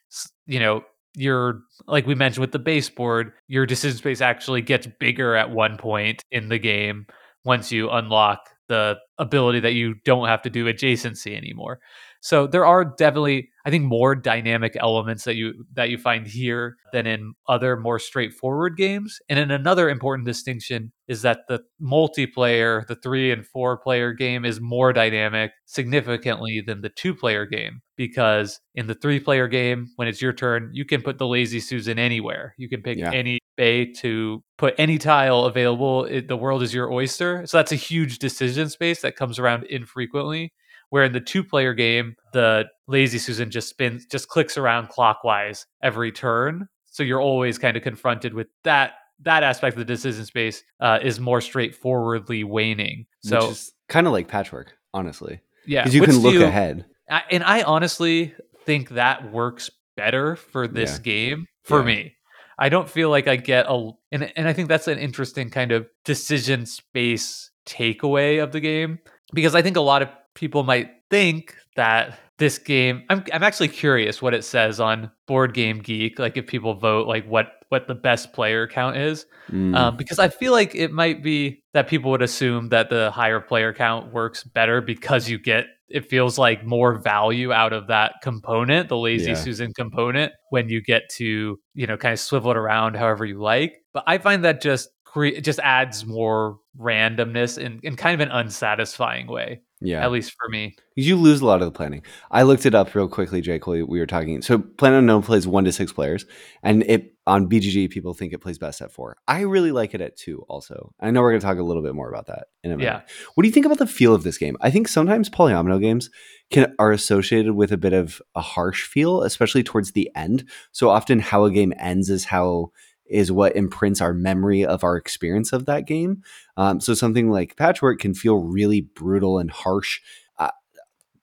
[0.46, 0.82] you know,
[1.16, 5.78] your like we mentioned with the baseboard, your decision space actually gets bigger at one
[5.78, 7.06] point in the game
[7.46, 11.80] once you unlock the ability that you don't have to do adjacency anymore.
[12.26, 16.76] So there are definitely, I think, more dynamic elements that you that you find here
[16.92, 19.20] than in other more straightforward games.
[19.30, 24.44] And then another important distinction is that the multiplayer, the three and four player game,
[24.44, 27.82] is more dynamic significantly than the two player game.
[27.96, 31.60] Because in the three player game, when it's your turn, you can put the lazy
[31.60, 32.56] Susan anywhere.
[32.58, 33.12] You can pick yeah.
[33.12, 36.06] any bay to put any tile available.
[36.06, 37.46] It, the world is your oyster.
[37.46, 40.54] So that's a huge decision space that comes around infrequently.
[40.90, 45.66] Where in the two player game, the lazy Susan just spins, just clicks around clockwise
[45.82, 46.68] every turn.
[46.86, 48.94] So you're always kind of confronted with that.
[49.22, 53.06] That aspect of the decision space uh, is more straightforwardly waning.
[53.22, 53.54] So
[53.88, 55.40] kind of like patchwork, honestly.
[55.66, 56.86] Yeah, because you can look you, ahead.
[57.10, 58.34] I, and I honestly
[58.66, 61.04] think that works better for this yeah.
[61.04, 61.86] game for yeah.
[61.86, 62.16] me.
[62.58, 65.72] I don't feel like I get a and and I think that's an interesting kind
[65.72, 69.00] of decision space takeaway of the game
[69.34, 73.70] because I think a lot of people might think that this game I'm I'm actually
[73.70, 77.88] curious what it says on Board Game Geek like if people vote like what what
[77.88, 79.76] the best player count is mm.
[79.76, 83.40] um, because I feel like it might be that people would assume that the higher
[83.40, 88.16] player count works better because you get it feels like more value out of that
[88.22, 89.36] component the lazy yeah.
[89.36, 93.40] Susan component when you get to you know kind of swivel it around however you
[93.40, 98.28] like but I find that just cre- just adds more randomness in, in kind of
[98.28, 100.04] an unsatisfying way yeah.
[100.04, 100.76] At least for me.
[100.96, 102.04] You lose a lot of the planning.
[102.32, 104.42] I looked it up real quickly, Jake, we were talking.
[104.42, 106.26] So Planet Unknown plays one to six players,
[106.64, 109.18] and it on BGG people think it plays best at four.
[109.28, 110.94] I really like it at two also.
[111.00, 112.92] I know we're going to talk a little bit more about that in a minute.
[112.92, 113.02] Yeah.
[113.34, 114.58] What do you think about the feel of this game?
[114.62, 116.10] I think sometimes polyomino games
[116.52, 120.48] can are associated with a bit of a harsh feel, especially towards the end.
[120.72, 122.72] So often how a game ends is how
[123.08, 126.24] is what imprints our memory of our experience of that game.
[126.58, 130.02] Um, so something like Patchwork can feel really brutal and harsh.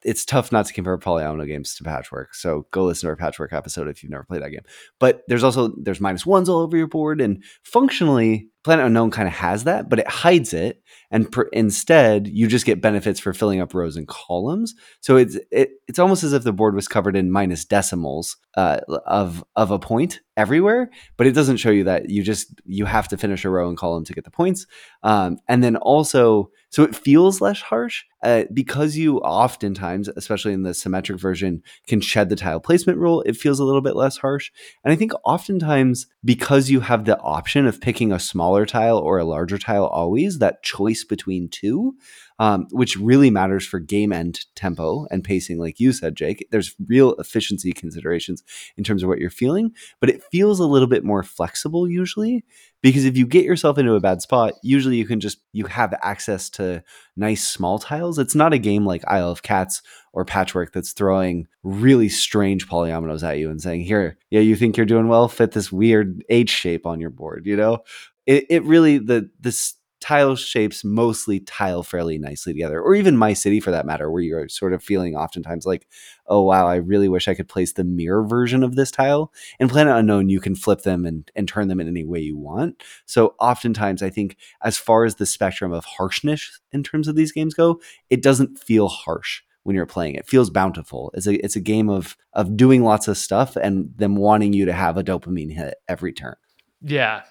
[0.05, 2.35] It's tough not to compare polyomino games to Patchwork.
[2.35, 4.65] So go listen to our Patchwork episode if you've never played that game.
[4.99, 9.27] But there's also there's minus ones all over your board, and functionally Planet Unknown kind
[9.27, 13.33] of has that, but it hides it, and per, instead you just get benefits for
[13.33, 14.75] filling up rows and columns.
[15.01, 18.79] So it's it, it's almost as if the board was covered in minus decimals uh,
[19.07, 23.09] of of a point everywhere, but it doesn't show you that you just you have
[23.09, 24.67] to finish a row and column to get the points.
[25.03, 28.05] Um, and then also, so it feels less harsh.
[28.23, 33.23] Uh, because you oftentimes, especially in the symmetric version, can shed the tile placement rule,
[33.23, 34.51] it feels a little bit less harsh.
[34.85, 39.19] And I think oftentimes because you have the option of picking a smaller tile or
[39.19, 41.97] a larger tile always, that choice between two,
[42.39, 46.47] um, which really matters for game end tempo and pacing, like you said, Jake.
[46.51, 48.43] There's real efficiency considerations
[48.77, 52.45] in terms of what you're feeling, but it feels a little bit more flexible usually
[52.83, 55.95] because if you get yourself into a bad spot, usually you can just you have
[56.03, 56.83] access to
[57.17, 58.12] nice small tiles.
[58.19, 63.23] It's not a game like Isle of Cats or Patchwork that's throwing really strange polyominoes
[63.23, 65.29] at you and saying, "Here, yeah, you think you're doing well?
[65.29, 67.79] Fit this weird H shape on your board." You know,
[68.27, 73.33] it, it really the this tile shapes mostly tile fairly nicely together, or even My
[73.33, 75.87] City for that matter, where you're sort of feeling oftentimes like,
[76.27, 79.33] oh wow, I really wish I could place the mirror version of this tile.
[79.61, 82.37] In Planet Unknown, you can flip them and, and turn them in any way you
[82.37, 82.83] want.
[83.07, 87.33] So oftentimes, I think as far as the spectrum of harshness in terms of these
[87.33, 90.17] games go, it doesn't feel harsh when you're playing.
[90.17, 91.13] It feels bountiful.
[91.15, 94.65] It's a it's a game of of doing lots of stuff and them wanting you
[94.65, 96.35] to have a dopamine hit every turn.
[96.83, 97.23] Yeah.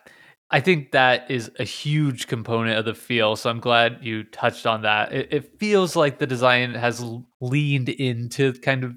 [0.52, 3.36] I think that is a huge component of the feel.
[3.38, 5.14] So I'm glad you touched on that.
[5.14, 7.04] It, it feels like the design has
[7.40, 8.96] leaned into kind of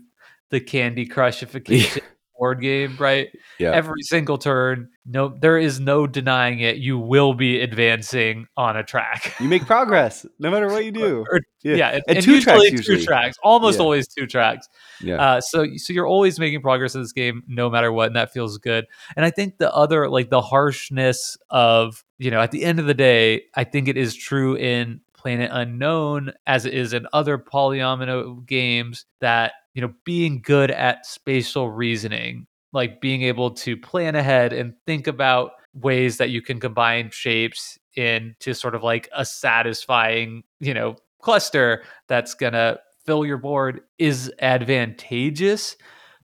[0.51, 2.03] the Candy Crushification
[2.39, 3.29] board game, right?
[3.59, 3.71] Yeah.
[3.73, 6.77] Every single turn, no, there is no denying it.
[6.77, 9.35] You will be advancing on a track.
[9.41, 11.25] You make progress no matter what you do.
[11.31, 11.89] Or, yeah, Yeah.
[11.91, 13.83] and, And and two usually tracks two tracks, almost Yeah.
[13.85, 14.69] always two tracks.
[15.01, 15.17] Yeah.
[15.17, 18.33] Uh, so so you're always making progress in this game, no matter what, and that
[18.33, 18.87] feels good.
[19.17, 22.87] And I think the other like the harshness of you know at the end of
[22.87, 27.39] the day, I think it is true in Planet Unknown as it is in other
[27.39, 34.15] polyomino games that you know being good at spatial reasoning, like being able to plan
[34.15, 39.25] ahead and think about ways that you can combine shapes into sort of like a
[39.25, 45.77] satisfying you know cluster that's gonna fill your board is advantageous,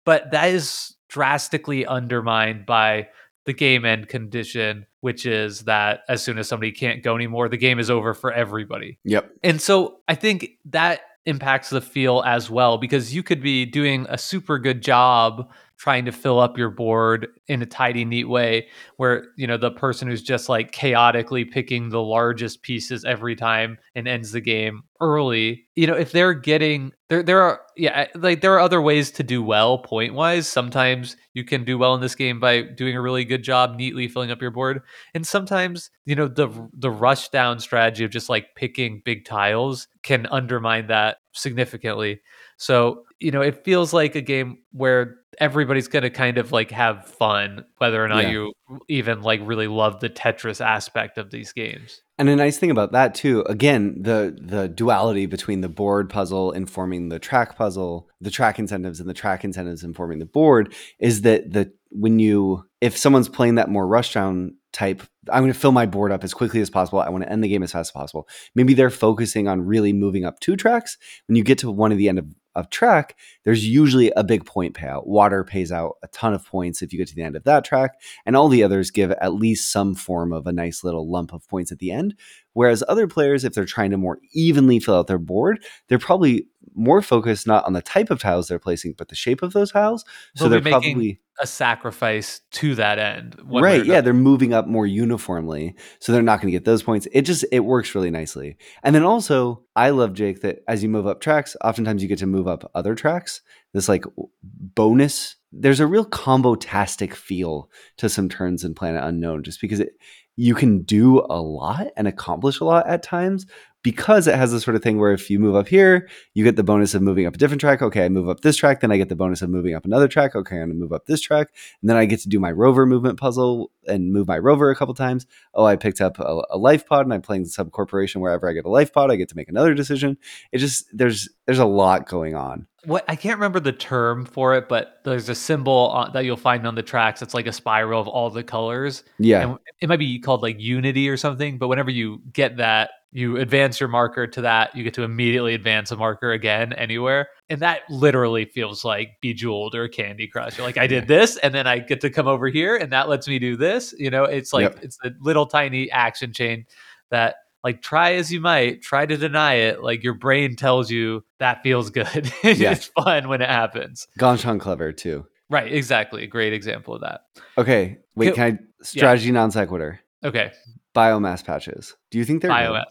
[0.04, 3.08] but that is drastically undermined by
[3.46, 7.56] the game end condition, which is that as soon as somebody can't go anymore, the
[7.56, 8.98] game is over for everybody.
[9.04, 9.30] Yep.
[9.42, 14.06] And so I think that impacts the feel as well because you could be doing
[14.10, 18.68] a super good job trying to fill up your board in a tidy neat way
[18.98, 23.78] where you know the person who's just like chaotically picking the largest pieces every time
[23.94, 28.42] and ends the game early you know if they're getting there there are yeah like
[28.42, 32.00] there are other ways to do well point wise sometimes you can do well in
[32.00, 34.82] this game by doing a really good job neatly filling up your board.
[35.14, 39.88] And sometimes you know the the rush down strategy of just like picking big tiles
[40.02, 42.20] can undermine that significantly.
[42.56, 46.70] So you know it feels like a game where everybody's going to kind of like
[46.70, 48.30] have fun whether or not Yeah.
[48.30, 48.52] you
[48.88, 52.92] even like really love the tetris aspect of these games And a nice thing about
[52.92, 58.30] that too, again, the the duality between the board puzzle informing the track puzzle, the
[58.30, 62.96] track incentives and the track incentives informing the board is that the when you if
[62.96, 66.32] someone's playing that more rush down type, I'm going to fill my board up as
[66.32, 67.00] quickly as possible.
[67.00, 68.28] I want to end the game as fast as possible.
[68.54, 70.96] Maybe they're focusing on really moving up two tracks.
[71.26, 74.44] When you get to one of the end of of track, there's usually a big
[74.44, 75.06] point payout.
[75.06, 77.64] Water pays out a ton of points if you get to the end of that
[77.64, 81.32] track, and all the others give at least some form of a nice little lump
[81.32, 82.14] of points at the end.
[82.52, 86.46] Whereas other players, if they're trying to more evenly fill out their board, they're probably
[86.74, 89.72] more focused not on the type of tiles they're placing, but the shape of those
[89.72, 90.04] tiles.
[90.36, 93.86] So They'll they're making probably a sacrifice to that end one way or right.
[93.86, 97.08] Yeah, they're moving up more uniformly, so they're not going to get those points.
[97.12, 98.56] It just it works really nicely.
[98.82, 102.18] And then also, I love Jake that as you move up tracks, oftentimes you get
[102.18, 103.40] to move up other tracks.
[103.72, 104.04] This like
[104.42, 105.36] bonus.
[105.52, 109.94] There's a real combo tastic feel to some turns in Planet Unknown, just because it
[110.40, 113.44] you can do a lot and accomplish a lot at times
[113.82, 116.56] because it has this sort of thing where if you move up here, you get
[116.56, 117.80] the bonus of moving up a different track.
[117.82, 120.08] Okay, I move up this track, then I get the bonus of moving up another
[120.08, 120.34] track.
[120.34, 121.48] Okay, I'm gonna move up this track,
[121.80, 124.76] and then I get to do my rover movement puzzle and move my rover a
[124.76, 125.26] couple times.
[125.54, 128.20] Oh, I picked up a, a life pod, and I'm playing sub corporation.
[128.20, 130.18] Wherever I get a life pod, I get to make another decision.
[130.52, 132.66] It just there's there's a lot going on.
[132.84, 136.36] what I can't remember the term for it, but there's a symbol uh, that you'll
[136.36, 137.22] find on the tracks.
[137.22, 139.02] It's like a spiral of all the colors.
[139.18, 141.58] Yeah, And it might be called like Unity or something.
[141.58, 144.74] But whenever you get that, you advance your marker to that.
[144.76, 149.74] You get to immediately advance a marker again anywhere, and that literally feels like Bejeweled
[149.74, 150.56] or Candy Crush.
[150.56, 153.08] You're like, I did this, and then I get to come over here, and that
[153.08, 153.92] lets me do this.
[153.98, 154.78] You know, it's like Yep.
[154.82, 156.66] it's a little tiny action chain
[157.10, 161.22] that like try as you might try to deny it like your brain tells you
[161.40, 162.70] that feels good Yeah.
[162.72, 165.26] it's fun when it happens Ganz Schön Clever too.
[165.50, 167.22] right exactly a great example of that
[167.58, 170.00] Okay, wait, Can- can I strategy non sequitur?
[170.24, 170.52] okay
[170.94, 171.94] Biomass patches.
[172.10, 172.56] Do you think they're good?
[172.72, 172.84] ios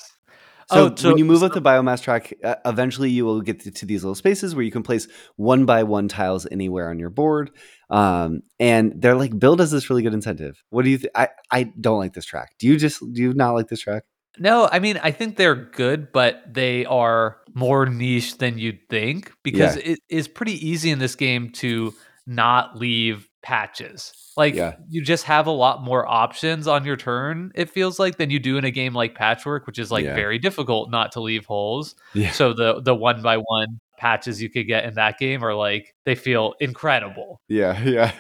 [0.72, 3.42] So, Oh, so- when you move so- up the biomass track, uh, eventually you will
[3.42, 6.90] get to, to these little spaces where you can place one by one tiles anywhere
[6.90, 7.50] on your board.
[7.90, 10.62] Um, and they're like, Bill does this really good incentive.
[10.70, 11.00] What do you?
[11.00, 12.50] Th- I I don't like this track.
[12.60, 14.04] Do you just do you not like this track?
[14.38, 19.32] No, I mean I think they're good, but they are more niche than you'd think
[19.44, 19.94] because Yeah.
[19.94, 21.94] it is pretty easy in this game to
[22.28, 24.14] not leave patches.
[24.38, 24.76] Like Yeah.
[24.90, 28.40] you just have a lot more options on your turn, it feels like, than you
[28.40, 30.16] do in a game like Patchwork, which is like Yeah.
[30.16, 31.96] very difficult not to leave holes.
[32.14, 32.32] Yeah.
[32.32, 35.94] So the the one by one patches you could get in that game are like
[36.06, 37.42] they feel incredible.
[37.50, 38.12] Yeah, yeah.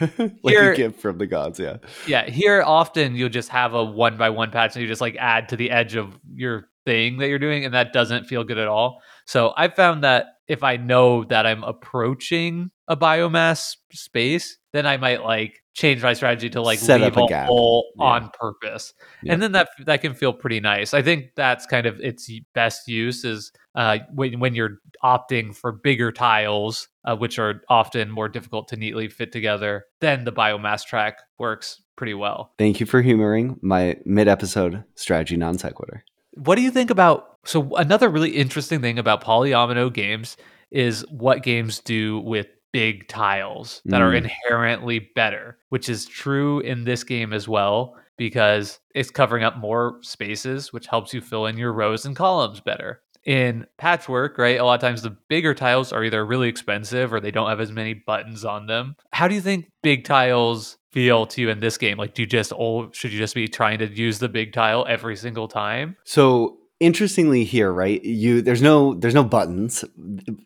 [0.44, 1.58] like Here- a gift from the gods.
[1.60, 5.02] Yeah, Yeah, here often you'll just have a one by one patch and you just
[5.02, 8.44] like add to the edge of your thing that you're doing, and that doesn't feel
[8.44, 9.02] good at all.
[9.26, 14.98] So I found that if I know that I'm approaching a biomass space, then I
[14.98, 17.48] might like change my strategy to like Set leave up a a gap.
[17.48, 18.06] hole Yeah.
[18.06, 19.34] on purpose, Yeah.
[19.34, 20.94] and then that that can feel pretty nice.
[20.94, 25.72] I think that's kind of its best use is uh, when when you're opting for
[25.72, 29.86] bigger tiles, uh, which are often more difficult to neatly fit together.
[30.02, 32.52] Then the biomass track works pretty well.
[32.58, 36.04] Thank you for humoring my mid-episode strategy non sequitur.
[36.34, 37.38] What do you think about?
[37.46, 40.36] So another really interesting thing about polyomino games
[40.72, 44.18] is what games do with big tiles that are Mm.
[44.26, 49.98] inherently better, which is true in this game as well because it's covering up more
[50.02, 53.02] spaces, which helps you fill in your rows and columns better.
[53.26, 57.20] In patchwork, right, a lot of times the bigger tiles are either really expensive or
[57.20, 58.96] they don't have as many buttons on them.
[59.12, 61.98] How do you think big tiles feel to you in this game?
[61.98, 64.86] Like, do you just, oh, should you just be trying to use the big tile
[64.88, 65.96] every single time?
[66.06, 68.04] So interestingly here, right?
[68.04, 69.84] You there's no there's no buttons.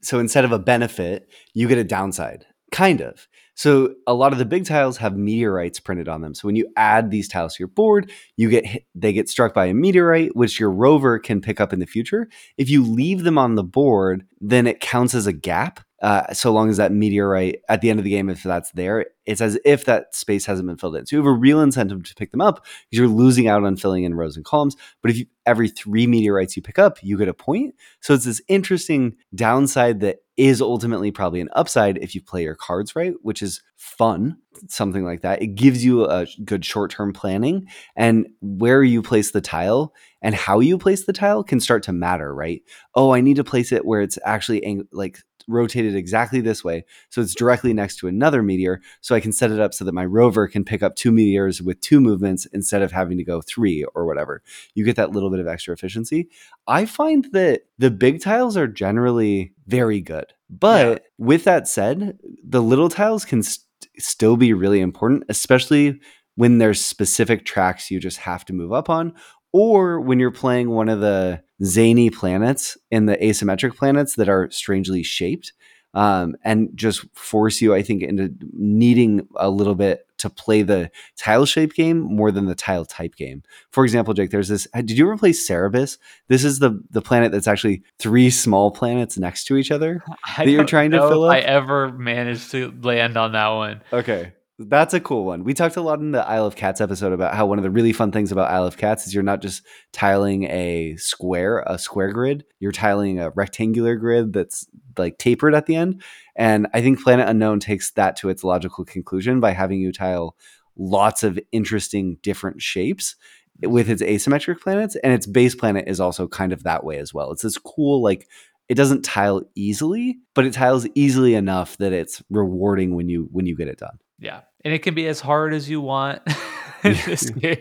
[0.02, 2.46] So instead of a benefit, you get a downside.
[2.72, 3.28] Kind of.
[3.56, 6.34] So a lot of the big tiles have meteorites printed on them.
[6.34, 9.54] So when you add these tiles to your board, you get hit, they get struck
[9.54, 12.28] by a meteorite, which your rover can pick up in the future.
[12.58, 15.82] If you leave them on the board, then it counts as a gap.
[16.04, 19.06] Uh, so long as that meteorite at the end of the game, if that's there,
[19.26, 21.06] it's as if that space hasn't been filled in.
[21.06, 23.78] So you have a real incentive to pick them up because you're losing out on
[23.78, 24.76] filling in rows and columns.
[25.02, 27.76] But if you, every three meteorites you pick up, you get a point.
[28.02, 32.56] So it's this interesting downside that is ultimately probably an upside if you play your
[32.56, 34.38] cards right, which is fun,
[34.68, 35.42] something like that.
[35.42, 40.34] It gives you a good short term planning, and where you place the tile and
[40.34, 42.62] how you place the tile can start to matter, right?
[42.96, 46.86] Oh, I need to place it where it's actually ang- like rotated exactly this way.
[47.10, 48.82] So it's directly next to another meteor.
[49.02, 51.62] So I can set it up so that my rover can pick up two meteors
[51.62, 54.42] with two movements instead of having to go three or whatever.
[54.74, 56.30] You get that little bit of extra efficiency.
[56.68, 60.26] I find that the big tiles are generally very good.
[60.50, 63.66] But with that said, the little tiles can st-
[63.98, 66.00] still be really important, especially
[66.36, 69.14] when there's specific tracks you just have to move up on
[69.54, 74.50] or when you're playing one of the zany planets in the asymmetric planets that are
[74.52, 75.54] strangely shaped
[75.94, 80.90] um, and just force you, I think, into needing a little bit to play the
[81.18, 83.44] tile shape game more than the tile type game.
[83.72, 84.68] For example, Jake, there's this.
[84.74, 85.98] Did you ever play Cerberus?
[86.30, 90.04] This is the the planet that's actually three small planets next to each other.
[90.38, 93.82] That you're trying to fill if I ever managed to land on that one.
[93.94, 94.34] Okay.
[94.60, 95.44] That's a cool one.
[95.44, 97.72] We talked a lot in the Isle of Cats episode about how one of the
[97.72, 101.80] really fun things about Isle of Cats is you're not just tiling a square, a
[101.80, 106.04] square grid, you're tiling a rectangular grid that's like tapered at the end.
[106.36, 110.36] And I think Planet Unknown takes that to its logical conclusion by having you tile
[110.78, 113.16] lots of interesting different shapes
[113.64, 114.96] with its asymmetric planets.
[115.04, 117.32] And its base planet is also kind of that way as well.
[117.32, 118.28] It's this cool, like,
[118.70, 123.46] it doesn't tile easily, but it tiles easily enough that it's rewarding when you when
[123.48, 123.98] you get it done.
[124.20, 126.22] Yeah, and it can be as hard as you want
[126.84, 127.58] this game.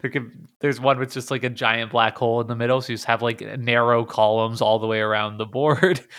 [0.00, 2.92] There can, there's one with just like a giant black hole in the middle, so
[2.92, 6.00] you just have like narrow columns all the way around the board.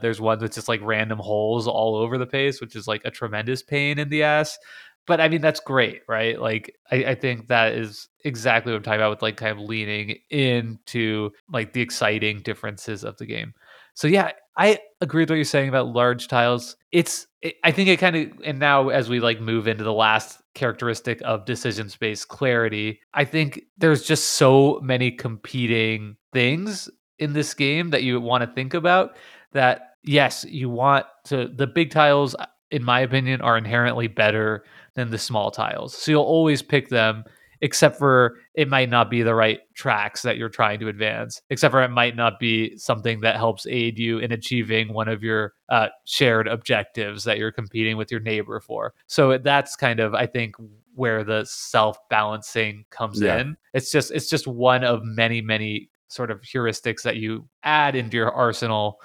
[0.00, 3.10] There's one with just like random holes all over the place, which is like a
[3.10, 4.58] tremendous pain in the ass.
[5.06, 6.40] But I mean, that's great, right?
[6.40, 9.58] Like, I, I think that is exactly what I'm talking about with like kind of
[9.64, 13.54] leaning into like the exciting differences of the game.
[13.94, 16.76] So yeah, I agree with what you're saying about large tiles.
[16.90, 19.92] It's it, I think it kind of and now as we like move into the
[19.92, 27.32] last characteristic of decision space clarity, I think there's just so many competing things in
[27.32, 29.16] this game that you want to think about
[29.52, 32.34] that yes, you want to the big tiles
[32.70, 35.94] in my opinion are inherently better than the small tiles.
[35.96, 37.24] So you'll always pick them
[37.62, 41.72] except for it might not be the right tracks that you're trying to advance, except
[41.72, 45.54] for it might not be something that helps aid you in achieving one of your
[45.70, 48.92] uh, shared objectives that you're competing with your neighbor for.
[49.06, 50.56] So that's kind of, I think,
[50.94, 53.38] where the self balancing comes Yeah.
[53.40, 53.56] in.
[53.72, 58.16] It's just, it's just one of many, many sort of heuristics that you add into
[58.18, 58.98] your arsenal,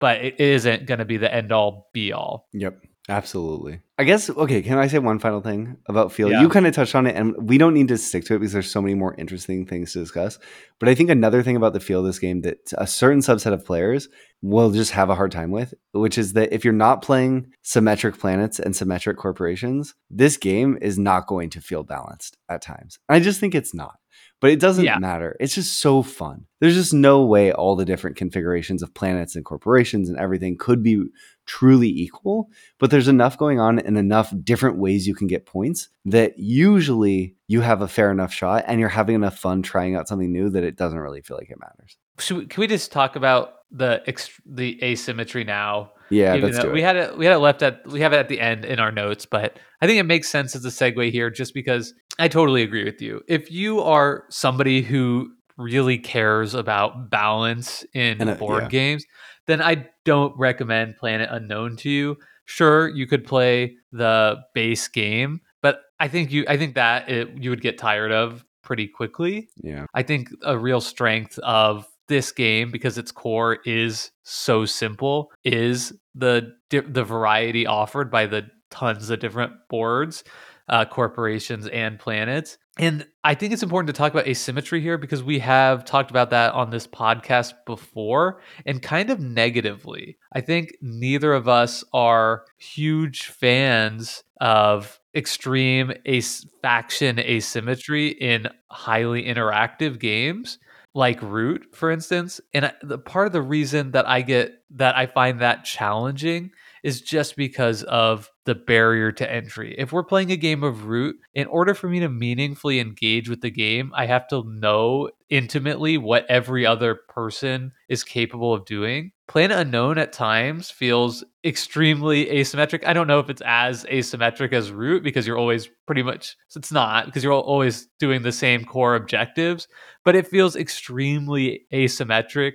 [0.00, 2.48] but it isn't going to be the end all be all.
[2.52, 2.78] Yep.
[3.08, 3.80] Absolutely.
[3.98, 6.30] I guess okay, can I say one final thing about feel?
[6.30, 6.40] Yeah.
[6.40, 8.52] You kind of touched on it and we don't need to stick to it because
[8.52, 10.38] there's so many more interesting things to discuss.
[10.80, 13.52] But I think another thing about the feel of this game that a certain subset
[13.52, 14.08] of players
[14.40, 18.18] will just have a hard time with, which is that if you're not playing symmetric
[18.18, 22.98] planets and symmetric corporations, this game is not going to feel balanced at times.
[23.08, 23.96] I just think it's not.
[24.44, 24.98] But it doesn't Yeah.
[24.98, 25.38] matter.
[25.40, 26.44] It's just so fun.
[26.60, 30.82] There's just no way all the different configurations of planets and corporations and everything could
[30.82, 31.02] be
[31.46, 35.88] truly equal, but there's enough going on and enough different ways you can get points
[36.04, 40.08] that usually you have a fair enough shot and you're having enough fun trying out
[40.08, 41.96] something new that it doesn't really feel like it matters.
[42.30, 45.92] We, can we just talk about the ext- the asymmetry now?
[46.10, 48.28] Yeah, let's do we had it we had it left at we have it at
[48.28, 51.30] the end in our notes, but I think it makes sense as a segue here
[51.30, 53.22] just because I totally agree with you.
[53.28, 58.68] If you are somebody who really cares about balance in And, uh, board yeah.
[58.68, 59.04] games,
[59.46, 62.16] then I don't recommend Planet Unknown to you.
[62.44, 67.30] Sure, you could play the base game, but I think you I think that it,
[67.42, 69.48] you would get tired of pretty quickly.
[69.62, 69.86] Yeah.
[69.94, 75.92] I think a real strength of this game because its core is so simple is
[76.14, 80.24] the the variety offered by the tons of different boards,
[80.68, 82.58] uh, corporations and planets.
[82.76, 86.30] And I think it's important to talk about asymmetry here because we have talked about
[86.30, 90.18] that on this podcast before and kind of negatively.
[90.32, 99.22] I think neither of us are huge fans of extreme as- faction asymmetry in highly
[99.24, 100.58] interactive games
[100.94, 105.06] like root for instance and the part of the reason that i get that i
[105.06, 106.50] find that challenging
[106.84, 109.74] is just because of the barrier to entry.
[109.76, 113.40] If we're playing a game of root in order for me to meaningfully engage with
[113.40, 119.10] the game i have to know intimately what every other person is capable of doing.
[119.26, 122.86] Planet unknown at times feels extremely asymmetric.
[122.86, 126.70] I don't know if it's as asymmetric as root because you're always pretty much it's
[126.70, 129.66] not because you're always doing the same core objectives
[130.04, 132.52] but it feels extremely asymmetric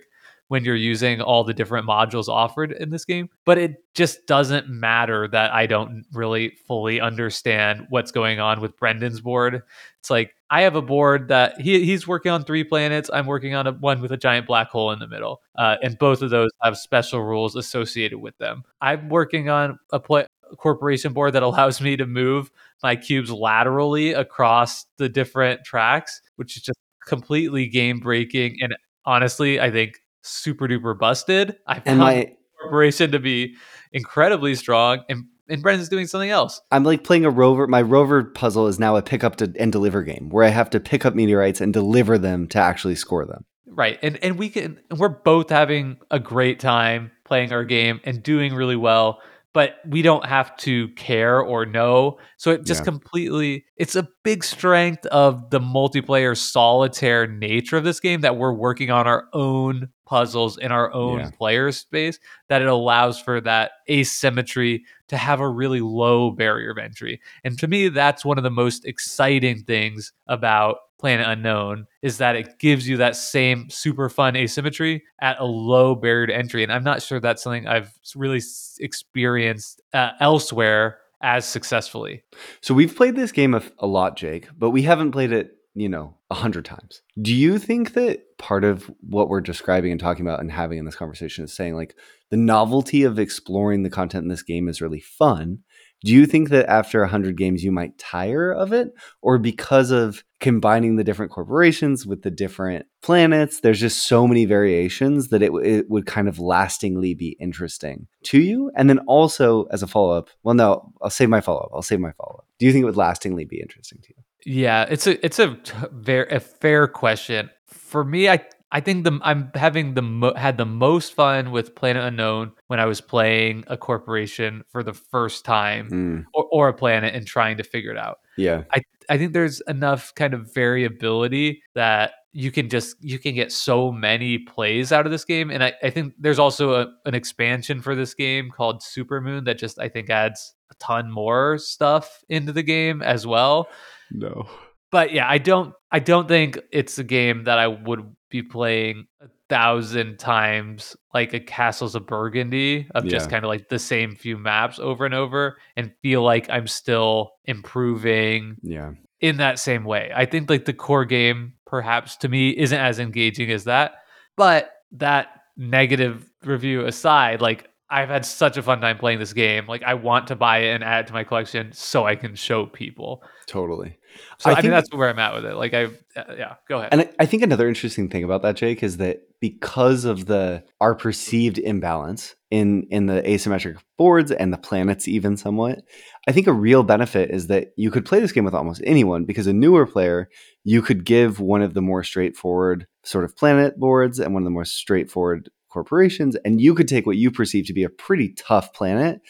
[0.50, 3.30] when you're using all the different modules offered in this game.
[3.45, 8.76] But it just doesn't matter that I don't really fully understand what's going on with
[8.78, 9.62] Brendan's board.
[10.00, 13.10] It's like I have a board that he, he's working on three planets.
[13.14, 15.97] I'm working on a one with a giant black hole in the middle, uh, and
[16.00, 18.64] both of those have special rules associated with them.
[18.82, 20.24] I'm working on a pla
[20.58, 22.50] corporation board that allows me to move
[22.82, 28.76] my cubes laterally across the different tracks, which is just completely game breaking and
[29.06, 31.57] honestly, I think super duper busted.
[31.67, 33.55] I And found my corporation to be
[33.91, 36.61] incredibly strong, and and Brendan's doing something else.
[36.72, 37.67] I'm like playing a rover.
[37.67, 40.70] My rover puzzle is now a pick up to, and deliver game where I have
[40.72, 43.45] to pick up meteorites and deliver them to actually score them.
[43.65, 43.97] Right.
[44.01, 48.22] And and we can and we're both having a great time playing our game and
[48.22, 49.22] doing really well,
[49.54, 52.18] but we don't have to care or know.
[52.38, 52.86] So it just Yeah.
[52.86, 58.54] completely it's a big strength of the multiplayer solitaire nature of this game that we're
[58.54, 61.30] working on our own puzzles in our own Yeah.
[61.32, 62.20] player space
[62.50, 67.20] that it allows for that asymmetry to have a really low barrier of entry.
[67.43, 72.36] And to me that's one of the most exciting things about Planet Unknown is that
[72.36, 76.62] it gives you that same super fun asymmetry at a low barrier to entry.
[76.62, 78.41] And I'm not sure that's something I've really
[78.80, 82.24] experienced uh, elsewhere as successfully.
[82.62, 85.88] So we've played this game a, a lot, Jake, but we haven't played it, you
[85.88, 87.02] know, a hundred times.
[87.22, 90.86] Do you think that part of what we're describing and talking about and having in
[90.86, 91.95] this conversation is saying like
[92.30, 95.60] the novelty of exploring the content in this game is really fun?
[96.04, 99.91] Do you think that after a hundred games you might tire of it, or because
[99.91, 105.42] of combining the different corporations with the different planets, there's just so many variations that
[105.44, 108.72] it, it would kind of lastingly be interesting to you?
[108.76, 111.72] And then also as a follow up, well, no, I'll save my follow up.
[111.74, 112.46] I'll save my follow up.
[112.58, 114.24] Do you think it would lastingly be interesting to you?
[114.46, 115.58] Yeah, it's a it's a
[115.92, 118.30] very a fair question for me.
[118.30, 118.40] I
[118.72, 122.80] I think the I'm having the mo- had the most fun with Planet Unknown when
[122.80, 127.28] I was playing a corporation for the first time Mm, or, or a planet and
[127.28, 128.20] trying to figure it out.
[128.38, 128.64] yeah.
[128.74, 128.82] I
[129.18, 134.38] think there's enough kind of variability that you can just you can get so many
[134.38, 137.95] plays out of this game and i, I think there's also a, an expansion for
[137.95, 142.62] this game called supermoon that just i think adds a ton more stuff into the
[142.64, 143.68] game as well
[144.12, 144.47] No.
[144.91, 149.07] but yeah i don't i don't think it's a game that i would be playing
[149.22, 154.16] a thousand times like a castles of burgundy of just kind of like the same
[154.16, 158.91] few maps over and over and feel like i'm still improving Yeah.
[159.22, 160.12] in that same way.
[160.16, 163.93] I think like the core game perhaps to me isn't as engaging as that.
[164.38, 165.28] But that
[165.58, 169.68] negative review aside, like I've had such a fun time playing this game.
[169.68, 172.34] Like I want to buy it and add it to my collection so I can
[172.36, 173.22] show people.
[173.47, 173.99] Totally.
[174.38, 175.55] So I, I think that's where I'm at with it.
[175.55, 175.86] Like I,
[176.16, 176.89] uh, yeah, go ahead.
[176.91, 180.64] And I, I think another interesting thing about that, Jake, is that because of the
[180.80, 185.84] our perceived imbalance in in the asymmetric boards and the planets, even somewhat,
[186.28, 189.26] I think a real benefit is that you could play this game with almost anyone
[189.26, 190.30] because a newer player,
[190.64, 194.45] you could give one of the more straightforward sort of planet boards and one of
[194.45, 198.34] the more straightforward corporations, and you could take what you perceive to be a pretty
[198.34, 199.22] tough planet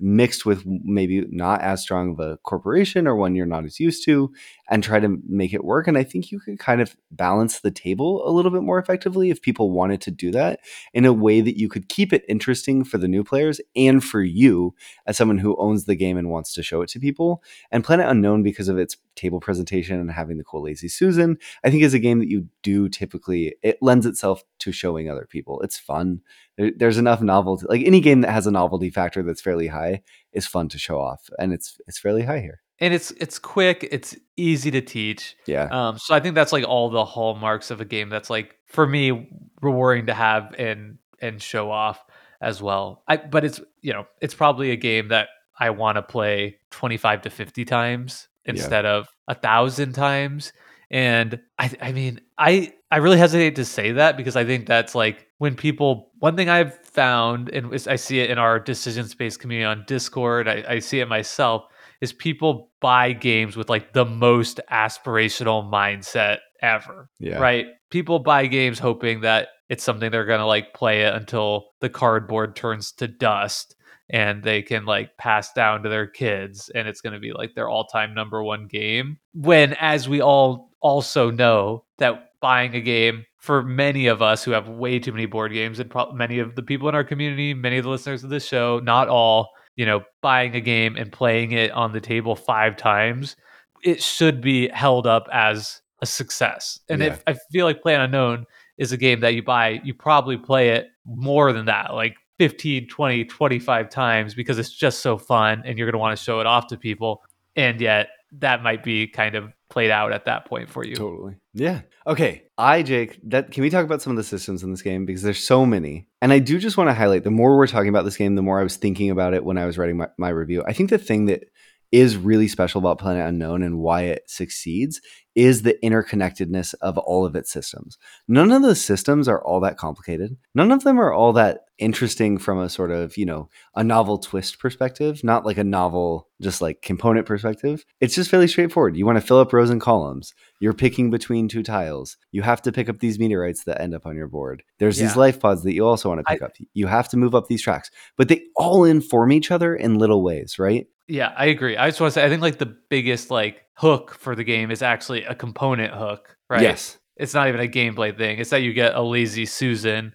[0.00, 4.04] mixed with maybe not as strong of a corporation or one you're not as used
[4.04, 4.32] to
[4.70, 5.88] and try to make it work.
[5.88, 9.30] And I think you could kind of balance the table a little bit more effectively
[9.30, 10.60] if people wanted to do that
[10.92, 14.22] in a way that you could keep it interesting for the new players and for
[14.22, 14.74] you
[15.06, 17.42] as someone who owns the game and wants to show it to people.
[17.70, 21.70] And Planet Unknown, because of its table presentation and having the cool Lazy Susan, I
[21.70, 25.60] think is a game that you do typically, it lends itself to showing other people.
[25.60, 26.20] It's fun.
[26.56, 27.66] There, there's enough novelty.
[27.68, 30.02] Like any game that has a novelty factor that's fairly high
[30.32, 31.28] is fun to show off.
[31.38, 35.68] And it's it's fairly high here and it's it's quick it's easy to teach yeah
[35.70, 38.86] um so i think that's like all the hallmarks of a game that's like for
[38.86, 39.28] me
[39.60, 42.04] rewarding to have and and show off
[42.40, 46.02] as well i but it's you know it's probably a game that i want to
[46.02, 48.92] play 25 to 50 times instead yeah.
[48.92, 50.52] of a thousand times
[50.90, 54.94] and i i mean i i really hesitate to say that because i think that's
[54.94, 59.36] like when people one thing i've found and i see it in our decision space
[59.36, 61.64] community on discord I, I see it myself
[62.00, 67.08] is people buy games with like the most aspirational mindset ever.
[67.18, 67.38] Yeah.
[67.38, 67.66] Right?
[67.90, 71.88] People buy games hoping that it's something they're going to like play it until the
[71.88, 73.74] cardboard turns to dust
[74.10, 77.54] and they can like pass down to their kids and it's going to be like
[77.54, 79.18] their all-time number 1 game.
[79.34, 84.52] When as we all also know that buying a game for many of us who
[84.52, 87.54] have way too many board games and pro- many of the people in our community,
[87.54, 91.12] many of the listeners of this show, not all you know, buying a game and
[91.12, 93.36] playing it on the table five times,
[93.84, 96.80] it should be held up as a success.
[96.88, 97.12] And yeah.
[97.12, 98.44] if I feel like Planet Unknown
[98.76, 102.88] is a game that you buy, you probably play it more than that, like 15,
[102.88, 106.40] 20, 25 times because it's just so fun and you're going to want to show
[106.40, 107.22] it off to people.
[107.56, 110.94] And yet that might be kind of played out at that point for you.
[110.94, 111.36] Totally.
[111.54, 111.82] Yeah.
[112.06, 112.44] Okay.
[112.56, 115.22] I, Jake, that can we talk about some of the systems in this game because
[115.22, 116.08] there's so many.
[116.22, 118.42] And I do just want to highlight the more we're talking about this game, the
[118.42, 120.62] more I was thinking about it when I was writing my, my review.
[120.66, 121.44] I think the thing that
[121.90, 125.00] is really special about Planet Unknown and why it succeeds
[125.34, 127.96] is the interconnectedness of all of its systems.
[128.26, 130.36] None of the systems are all that complicated.
[130.54, 134.18] None of them are all that interesting from a sort of, you know, a novel
[134.18, 137.84] twist perspective, not like a novel, just like component perspective.
[138.00, 138.96] It's just fairly straightforward.
[138.96, 140.34] You want to fill up rows and columns.
[140.58, 142.16] You're picking between two tiles.
[142.32, 144.64] You have to pick up these meteorites that end up on your board.
[144.78, 145.06] There's yeah.
[145.06, 146.52] these life pods that you also want to pick I, up.
[146.74, 150.24] You have to move up these tracks, but they all inform each other in little
[150.24, 150.88] ways, right?
[151.08, 151.76] Yeah, I agree.
[151.76, 154.70] I just want to say, I think like the biggest like hook for the game
[154.70, 156.62] is actually a component hook, right?
[156.62, 156.98] Yes.
[157.16, 158.38] It's not even a gameplay thing.
[158.38, 160.12] It's that you get a lazy Susan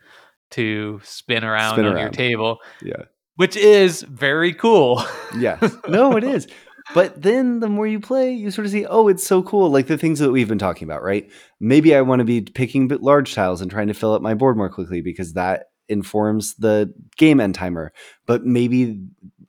[0.51, 2.01] to spin around spin on around.
[2.01, 2.59] your table.
[2.81, 3.03] Yeah.
[3.35, 5.03] Which is very cool.
[5.37, 5.75] yes.
[5.87, 6.47] No, it is.
[6.93, 9.69] But then the more you play, you sort of see, oh, it's so cool.
[9.69, 11.29] Like the things that we've been talking about, right?
[11.59, 14.57] Maybe I want to be picking large tiles and trying to fill up my board
[14.57, 17.93] more quickly because that informs the game end timer.
[18.25, 19.01] But maybe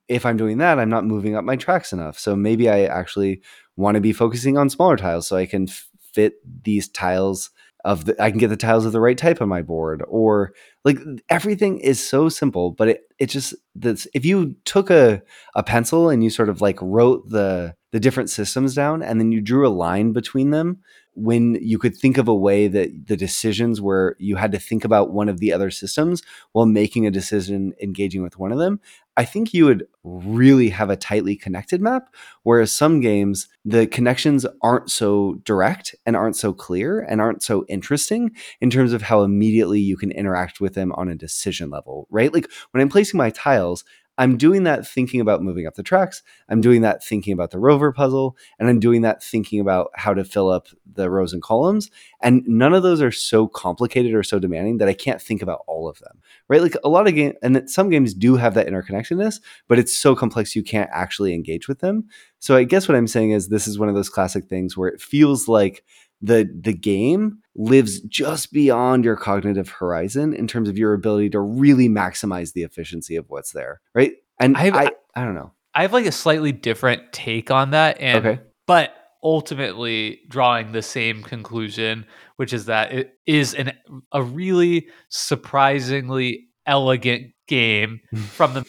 [0.09, 2.19] if I'm doing that, I'm not moving up my tracks enough.
[2.19, 3.43] So maybe I actually
[3.77, 5.67] want to be focusing on smaller tiles so I can
[6.13, 7.51] fit these tiles
[7.85, 10.55] of the I can get the tiles of the right type on my board or
[10.85, 15.23] like everything is so simple but it it just this if you took a
[15.55, 19.33] a pencil and you sort of like wrote the the different systems down and then
[19.33, 20.79] you drew a line between them
[21.15, 24.85] when you could think of a way that the decisions where you had to think
[24.85, 28.81] about one of the other systems while making a decision engaging with one of them,
[29.17, 32.13] I think you would really have a tightly connected map.
[32.43, 37.65] Whereas some games, the connections aren't so direct and aren't so clear and aren't so
[37.69, 42.09] interesting in terms of how immediately you can interact with them on a decision level,
[42.11, 42.35] right?
[42.35, 43.85] Like when I'm placing my tiles,
[44.17, 46.23] I'm doing that thinking about moving up the tracks.
[46.49, 48.37] I'm doing that thinking about the rover puzzle.
[48.59, 51.91] And I'm doing that thinking about how to fill up the rows and columns.
[52.21, 55.63] And none of those are so complicated or so demanding that I can't think about
[55.67, 56.63] all of them, right?
[56.63, 60.15] Like a lot of games, and some games do have that interconnectedness, but it's so
[60.15, 62.05] complex you can't actually engage with them.
[62.39, 64.89] So I guess what I'm saying is this is one of those classic things where
[64.89, 65.85] it feels like
[66.25, 71.41] the the game lives just beyond your cognitive horizon in terms of your ability to
[71.41, 74.15] really maximize the efficiency of what's there, right?
[74.41, 75.53] And I, have, I, I don't know.
[75.75, 78.43] I have like a slightly different take on that, and okay.
[78.67, 82.07] but ultimately drawing the same conclusion,
[82.37, 83.73] which is that it is an
[84.13, 88.01] a really surprisingly elegant game
[88.31, 88.65] from the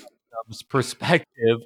[0.70, 1.60] perspective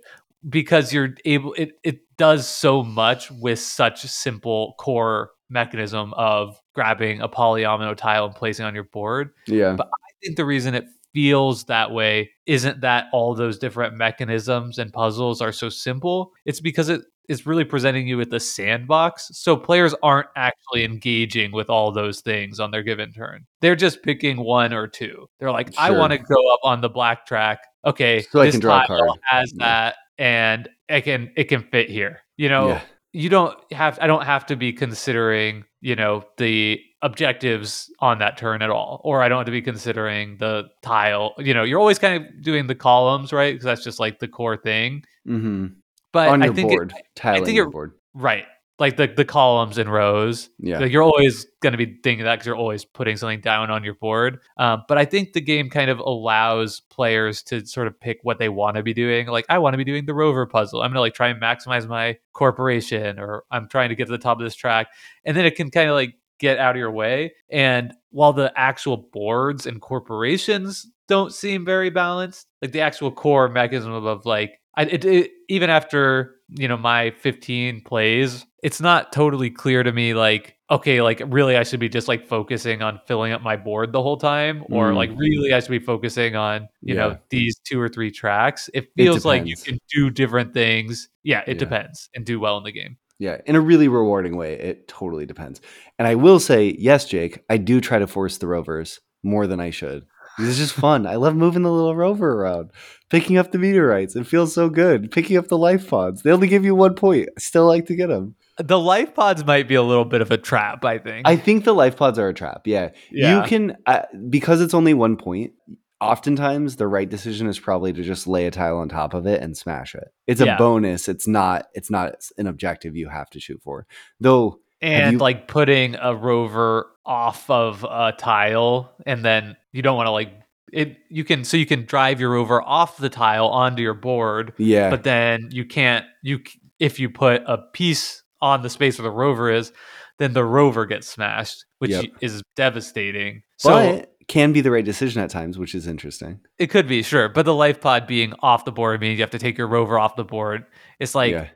[0.48, 7.22] because you're able it it does so much with such simple core mechanism of grabbing
[7.22, 9.32] a polyomino tile and placing on your board.
[9.48, 9.74] Yeah.
[9.74, 14.78] But I think the reason it feels that way isn't that all those different mechanisms
[14.78, 16.32] and puzzles are so simple.
[16.46, 19.30] It's because it is really presenting you with a sandbox.
[19.34, 23.46] So players aren't actually engaging with all those things on their given turn.
[23.62, 25.28] They're just picking one or two.
[25.40, 27.60] They're like, I want to go up on the black track.
[27.86, 29.10] Okay, So I this can draw a card.
[29.24, 29.66] has Yeah.
[29.66, 32.22] that, and it can it can fit here.
[32.36, 32.82] You know, Yeah.
[33.14, 38.38] You don't have I don't have to be considering, you know, the objectives on that
[38.38, 41.34] turn at all or I don't have to be considering the tile.
[41.38, 43.54] You know, you're always kind of doing the columns, right?
[43.54, 45.04] Because that's just like the core thing.
[45.26, 45.68] hmm
[46.12, 47.94] But On I your think it- board, tiling think your it- board.
[48.14, 48.46] right.
[48.80, 50.50] Like the the columns and rows.
[50.58, 50.80] Yeah.
[50.80, 53.84] Like you're always going to be thinking that because you're always putting something down on
[53.84, 54.40] your board.
[54.58, 58.40] Um, but I think the game kind of allows players to sort of pick what
[58.40, 59.28] they want to be doing.
[59.28, 60.82] Like I want to be doing the rover puzzle.
[60.82, 64.12] I'm going to like try and maximize my corporation, or I'm trying to get to
[64.12, 64.88] the top of this track,
[65.26, 67.34] and then it can kind of like get out of your way.
[67.52, 73.50] And while the actual boards and corporations don't seem very balanced, like the actual core
[73.50, 79.12] mechanism of like I, it, it, even after you know my 15 plays it's not
[79.14, 83.00] totally clear to me like okay like really i should be just like focusing on
[83.06, 84.96] filling up my board the whole time or Mm.
[84.96, 87.02] like really i should be focusing on you Yeah.
[87.10, 91.42] know these two or three tracks it feels like you can do different things yeah
[91.46, 91.60] it Yeah.
[91.60, 94.54] depends and do well in the game Yeah, in a really rewarding way.
[94.54, 95.60] It totally depends.
[96.00, 99.60] And I will say, yes, Jake, I do try to force the rovers more than
[99.60, 100.06] I should.
[100.40, 101.06] It's just fun.
[101.06, 102.72] I love moving the little rover around,
[103.10, 104.16] picking up the meteorites.
[104.16, 105.12] It feels so good.
[105.12, 106.22] Picking up the life pods.
[106.24, 107.30] They only give you one point.
[107.36, 108.36] I still like to get them.
[108.58, 111.64] the life pods might be a little bit of a trap i think I think
[111.64, 112.62] the life pods are a trap.
[112.66, 112.90] Yeah.
[113.12, 115.54] yeah You can, uh, because it's only one point,
[116.02, 119.42] oftentimes the right decision is probably to just lay a tile on top of it
[119.42, 120.08] and smash it.
[120.28, 120.58] It's a Yeah.
[120.58, 121.08] bonus.
[121.10, 123.86] It's not, it's not an objective you have to shoot for.
[124.20, 129.98] Though, and you- like putting a rover off of a tile and then you don't
[129.98, 130.32] want to like
[130.72, 134.54] it you can so you can drive your rover off the tile onto your board
[134.58, 134.92] yeah.
[134.92, 136.40] but then you can't you
[136.80, 139.72] if you put a piece on the space where the rover is
[140.20, 142.06] then the rover gets smashed which Yep.
[142.22, 146.40] is devastating so but can be the right decision at times, which is interesting.
[146.60, 149.32] it could be sure but the life pod being off the board means you have
[149.32, 150.66] to take your rover off the board
[151.00, 151.48] it's like yeah.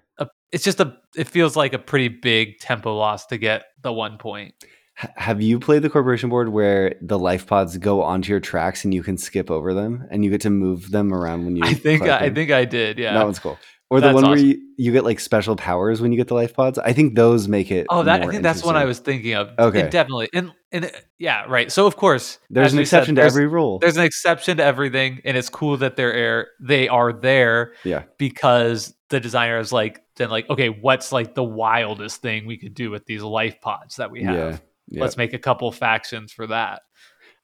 [0.54, 4.18] It's just a it feels like a pretty big tempo loss to get the one
[4.18, 4.54] point
[4.96, 8.94] have you played the corporation board where the life pods go onto your tracks and
[8.94, 11.64] you can skip over them and you get to move them around when you?
[11.66, 13.00] I think I, I think I did.
[13.00, 13.14] Yeah.
[13.14, 13.58] that one's cool.
[13.90, 16.34] Or the That's one where you, you get like special powers when you get the
[16.34, 16.80] life pods.
[16.80, 17.86] I think those make it.
[17.90, 19.52] oh, that I think that's what I was thinking of.
[19.60, 19.82] Okay.
[19.82, 20.30] And definitely.
[20.34, 21.72] And and yeah, right.
[21.72, 23.80] So of course, There's an we said, exception to every rule.
[23.80, 28.04] There's an exception to everything, and it's cool that they're air, they are there Yeah.
[28.18, 32.74] because the designer is like then like okay, what's like the wildest thing we could
[32.74, 34.36] do with these life pods that we have?
[34.36, 34.58] Yeah.
[34.90, 35.02] Yeah.
[35.02, 36.82] Let's make a couple factions for that.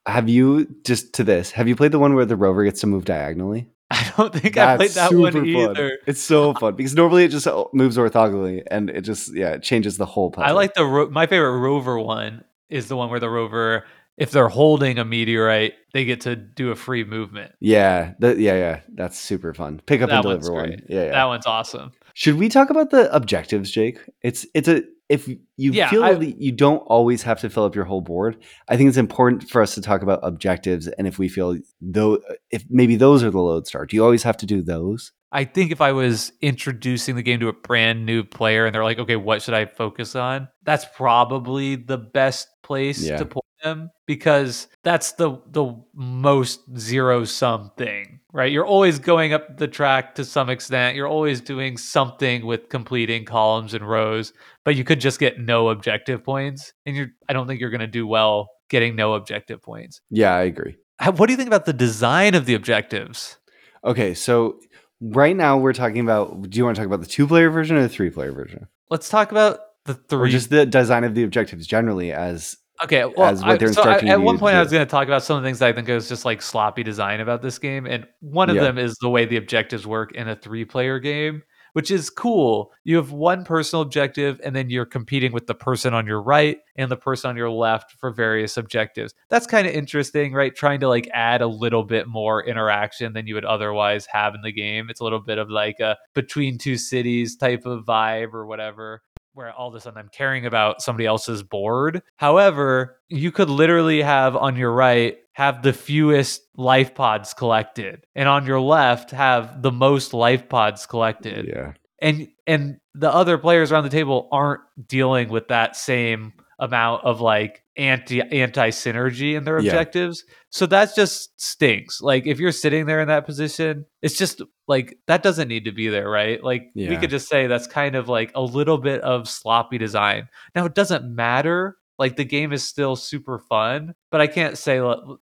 [0.04, 1.52] Have you just to this?
[1.52, 3.68] Have you played the one where the rover gets to move diagonally?
[3.90, 5.46] I don't think I played that one fun.
[5.46, 5.98] either.
[6.06, 9.62] It's so fun because normally it just uh, moves orthogonally and it just yeah it
[9.62, 10.48] changes the whole puzzle.
[10.48, 13.84] I like the ro- my favorite rover one is the one where the rover,
[14.20, 17.52] if they're holding a meteorite, they get to do a free movement.
[17.58, 18.80] Yeah, that, yeah, yeah.
[18.94, 19.80] That's super fun.
[19.86, 20.70] Pick up That and deliver one.
[20.88, 21.10] Yeah, yeah.
[21.10, 21.90] That one's awesome.
[22.14, 23.98] Should we talk about the objectives, Jake?
[24.22, 27.64] It's it's a if you Yeah, feel I- that you don't always have to fill
[27.64, 28.36] up your whole board.
[28.68, 32.20] I think it's important for us to talk about objectives, and if we feel though,
[32.50, 33.86] if maybe those are the lodestar.
[33.86, 35.12] Do you always have to do those?
[35.32, 38.82] I think if I was introducing the game to a brand new player and they're
[38.84, 40.48] like, okay, what should I focus on?
[40.64, 43.16] That's probably the best place Yeah.
[43.18, 48.50] to point them because that's the the most zero sum thing, right?
[48.50, 50.96] You're always going up the track to some extent.
[50.96, 54.32] You're always doing something with completing columns and rows,
[54.64, 57.80] but you could just get no objective points, and you're I don't think you're going
[57.80, 60.00] to do well getting no objective points.
[60.10, 60.76] Yeah, I agree.
[61.04, 63.36] What do you think about the design of the objectives?
[63.84, 64.60] Okay, so
[65.00, 66.48] right now we're talking about.
[66.48, 69.30] Do you want to talk about the two-player version or the three-player version, Let's talk
[69.30, 72.12] about the or three just the design of the objectives generally?
[72.12, 74.90] As Okay, well, as what I- so I- at one point I was going to
[74.90, 77.42] talk about some of the things that I think is just like sloppy design about
[77.42, 78.62] this game, and one of Yeah.
[78.62, 81.42] them is the way the objectives work in a three-player game,
[81.74, 82.72] which is cool.
[82.84, 86.58] You have one personal objective, and then you're competing with the person on your right
[86.76, 89.14] and the person on your left for various objectives.
[89.28, 90.54] That's kind of interesting, right?
[90.56, 94.40] Trying to like add a little bit more interaction than you would otherwise have in
[94.40, 94.88] the game.
[94.88, 99.02] It's a little bit of like a between two cities type of vibe or whatever.
[99.34, 102.02] Where all of a sudden I'm caring about somebody else's board.
[102.16, 108.28] However, you could literally have on your right have the fewest life pods collected and
[108.28, 111.46] on your left have the most life pods collected.
[111.48, 111.72] Yeah.
[112.02, 117.20] And and the other players around the table aren't dealing with that same amount of
[117.20, 119.70] like anti anti synergy in their Yeah.
[119.70, 120.24] objectives.
[120.50, 122.00] So that just stinks.
[122.00, 125.72] Like if you're sitting there in that position, it's just like that doesn't need to
[125.72, 126.42] be there, right?
[126.44, 130.28] Like we could just say that's kind of like a little bit of sloppy design.
[130.54, 131.78] Now it doesn't matter.
[131.98, 134.80] Like the game is still super fun, but I can't say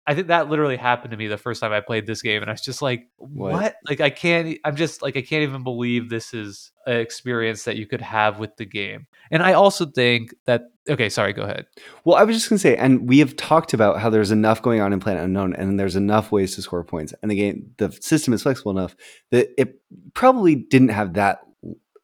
[0.09, 2.51] I think that literally happened to me the first time I played this game and
[2.51, 3.53] I was just like, What?
[3.53, 3.75] what?
[3.87, 7.77] Like I can't I'm just like I can't even believe this is an experience that
[7.77, 9.07] you could have with the game.
[9.31, 11.67] And I also think that okay, sorry, go ahead.
[12.05, 14.81] Well, I was just gonna say, and we have talked about how there's enough going
[14.81, 17.93] on in Planet Unknown, and there's enough ways to score points, and the game, the
[18.01, 18.97] system is flexible enough
[19.31, 19.79] that it
[20.15, 21.41] probably didn't have that.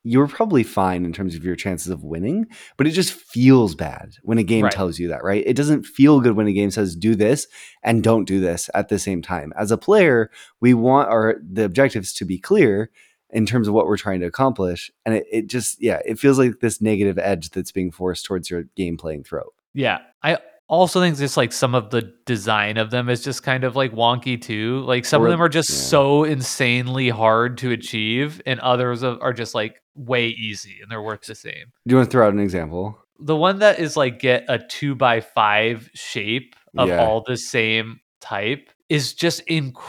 [0.07, 2.46] You were probably fine in terms of your chances of winning,
[2.76, 4.72] but it just feels bad when a game Right.
[4.72, 5.42] tells you that, right?
[5.46, 7.46] It doesn't feel good when a game says do this
[7.82, 9.52] and don't do this at the same time.
[9.57, 10.30] As a player,
[10.61, 12.90] we want our the objectives to be clear
[13.30, 16.38] in terms of what we're trying to accomplish, and it, it just yeah, it feels
[16.38, 19.55] like this negative edge that's being forced towards your game playing throat.
[19.72, 19.98] Yeah.
[20.22, 20.36] I
[20.68, 23.92] also think just like some of the design of them is just kind of like
[23.92, 24.80] wonky too.
[24.80, 25.76] Like some Or- of them are just yeah.
[25.76, 31.22] so insanely hard to achieve, and others are just like way easy and they're worth
[31.26, 31.66] the same.
[31.86, 32.99] Do you want to throw out an example?
[33.20, 37.05] The one that is like get a two by five shape of Yeah.
[37.05, 39.40] all the same type is just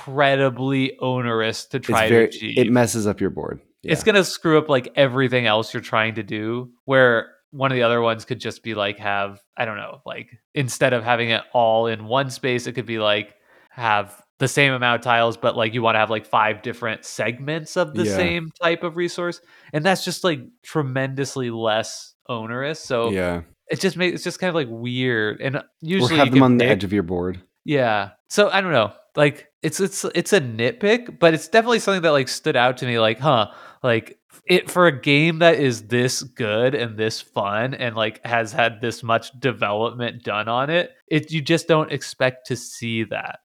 [0.06, 2.58] incredibly onerous to try very, to achieve.
[2.58, 3.60] it messes up your board.
[3.84, 6.72] It's gonna screw up like everything else you're trying to do.
[6.86, 10.30] Where one of the other ones could just be like have I don't know, like
[10.54, 13.34] instead of having it all in one space, it could be like
[13.70, 17.06] have the same amount of tiles, but like you want to have like five different
[17.06, 18.16] segments of the Yeah.
[18.16, 19.40] same type of resource,
[19.74, 22.80] and that's just like tremendously less onerous.
[22.80, 25.42] So yeah, it just makes it's just kind of like weird.
[25.42, 27.42] And or usually have you them on the edge of your board.
[27.64, 28.12] yeah.
[28.30, 28.92] So I don't know.
[29.16, 32.86] Like it's it's it's a nitpick, but it's definitely something that like stood out to
[32.86, 37.74] me like, huh, like it for a game that is this good and this fun
[37.74, 42.48] and like has had this much development done on it, it you just don't expect
[42.48, 43.40] to see that.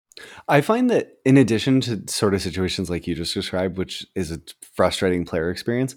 [0.48, 4.32] I find that in addition to sort of situations like you just described, which is
[4.32, 4.42] a
[4.76, 5.96] frustrating player experience,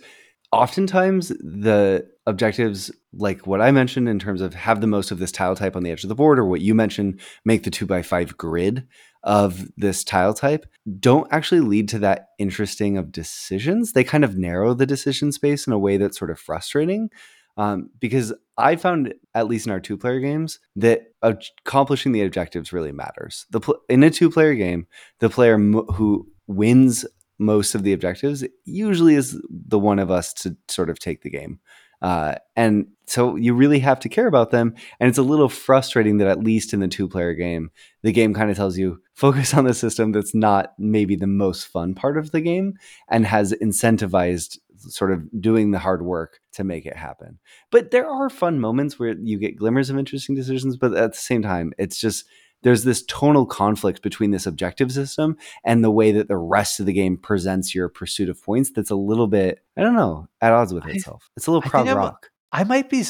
[0.52, 5.32] oftentimes the objectives, like what I mentioned in terms of have the most of this
[5.32, 7.86] tile type on the edge of the board, or what you mentioned, make the two
[7.86, 8.86] by five grid
[9.22, 10.66] of this tile type,
[10.98, 13.92] don't actually lead to that interesting of decisions.
[13.92, 17.10] They kind of narrow the decision space in a way that's sort of frustrating.
[17.56, 22.72] Um, because I found, at least in our two player games, that accomplishing the objectives
[22.72, 23.46] really matters.
[23.50, 24.86] The pl- in a two player game,
[25.18, 27.04] the player mo- who wins
[27.38, 31.30] most of the objectives usually is the one of us to sort of take the
[31.30, 31.58] game.
[32.02, 34.74] Uh, and so you really have to care about them.
[34.98, 37.70] And it's a little frustrating that, at least in the two player game,
[38.02, 41.66] the game kind of tells you focus on the system that's not maybe the most
[41.66, 42.74] fun part of the game
[43.08, 47.38] and has incentivized sort of doing the hard work to make it happen.
[47.70, 51.18] But there are fun moments where you get glimmers of interesting decisions, but at the
[51.18, 52.24] same time, it's just
[52.62, 56.86] there's this tonal conflict between this objective system and the way that the rest of
[56.86, 60.52] the game presents your pursuit of points that's a little bit, I don't know, at
[60.52, 61.30] odds with I- itself.
[61.36, 62.30] It's a little prog rock.
[62.52, 63.04] I might be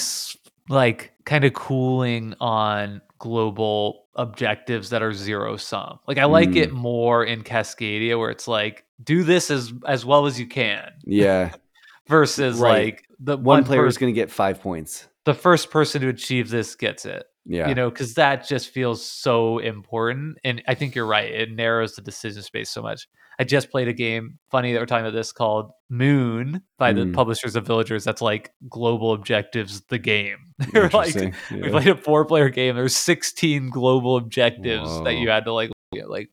[0.69, 6.01] like kind of cooling on global objectives that are zero sum.
[6.09, 6.57] Like I like Mm.
[6.57, 10.91] it more in Cascadia where it's like do this as as well as you can
[11.05, 11.53] Yeah.
[12.09, 12.85] versus Right.
[12.97, 15.07] like the One, one, player is going to get five points.
[15.25, 17.25] the first person to achieve this gets it.
[17.47, 17.69] Yeah.
[17.69, 20.39] You know, because that just feels so important.
[20.45, 21.31] And I think you're right.
[21.31, 23.09] It narrows the decision space so much.
[23.39, 27.03] I just played a game, funny that we're talking about this, called Moon by the
[27.03, 27.15] Mm.
[27.15, 28.05] publishers of Villagers.
[28.05, 30.37] That's like global objectives, the game.
[30.75, 31.35] Like Interesting.
[31.51, 32.77] we played a four player game.
[32.77, 35.71] There's 16 global objectives that you had to like.
[36.07, 36.29] Like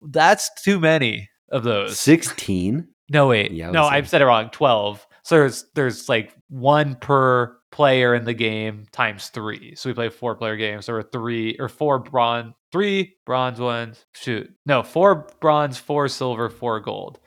[0.00, 1.98] that's too many of those.
[1.98, 2.86] 16?
[3.10, 3.50] No, wait.
[3.50, 4.48] Yeah, no, I said it wrong.
[4.50, 5.04] 12.
[5.24, 9.74] So there's there's like one per player in the game times three.
[9.74, 10.86] So we play four player games.
[10.86, 14.04] There were three or four bronze, three bronze ones.
[14.12, 14.54] Shoot.
[14.66, 17.18] No, four bronze, four silver, four gold.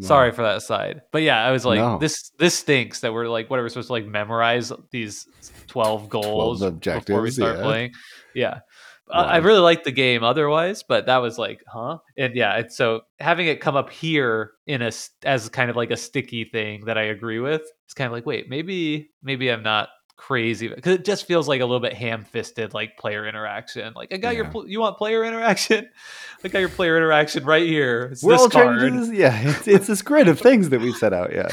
[0.00, 1.02] Sorry for that aside.
[1.12, 1.98] But yeah, I was like, No.
[1.98, 5.24] this this stinks that we're like, what are we supposed to like memorize these
[5.68, 7.62] 12 goals before we objectives, start yeah.
[7.62, 7.92] playing?
[8.34, 8.60] Yeah.
[9.10, 11.98] Uh, I really liked the game otherwise, but that was like, huh?
[12.16, 14.90] And yeah, it's so having it come up here in a
[15.24, 17.62] as kind of like a sticky thing that I agree with.
[17.84, 21.60] It's kind of like, wait, maybe maybe I'm not crazy because it just feels like
[21.60, 23.92] a little bit ham-fisted, like player interaction.
[23.94, 24.50] Like I got your, Yeah.
[24.52, 25.86] pl- you want player interaction?
[26.44, 28.08] I got your player interaction right here.
[28.12, 28.78] It's We're this all card.
[28.78, 29.18] trying to do this.
[29.18, 29.50] Yeah.
[29.50, 31.32] It's, it's this grid of things that we've set out.
[31.34, 31.48] Yeah.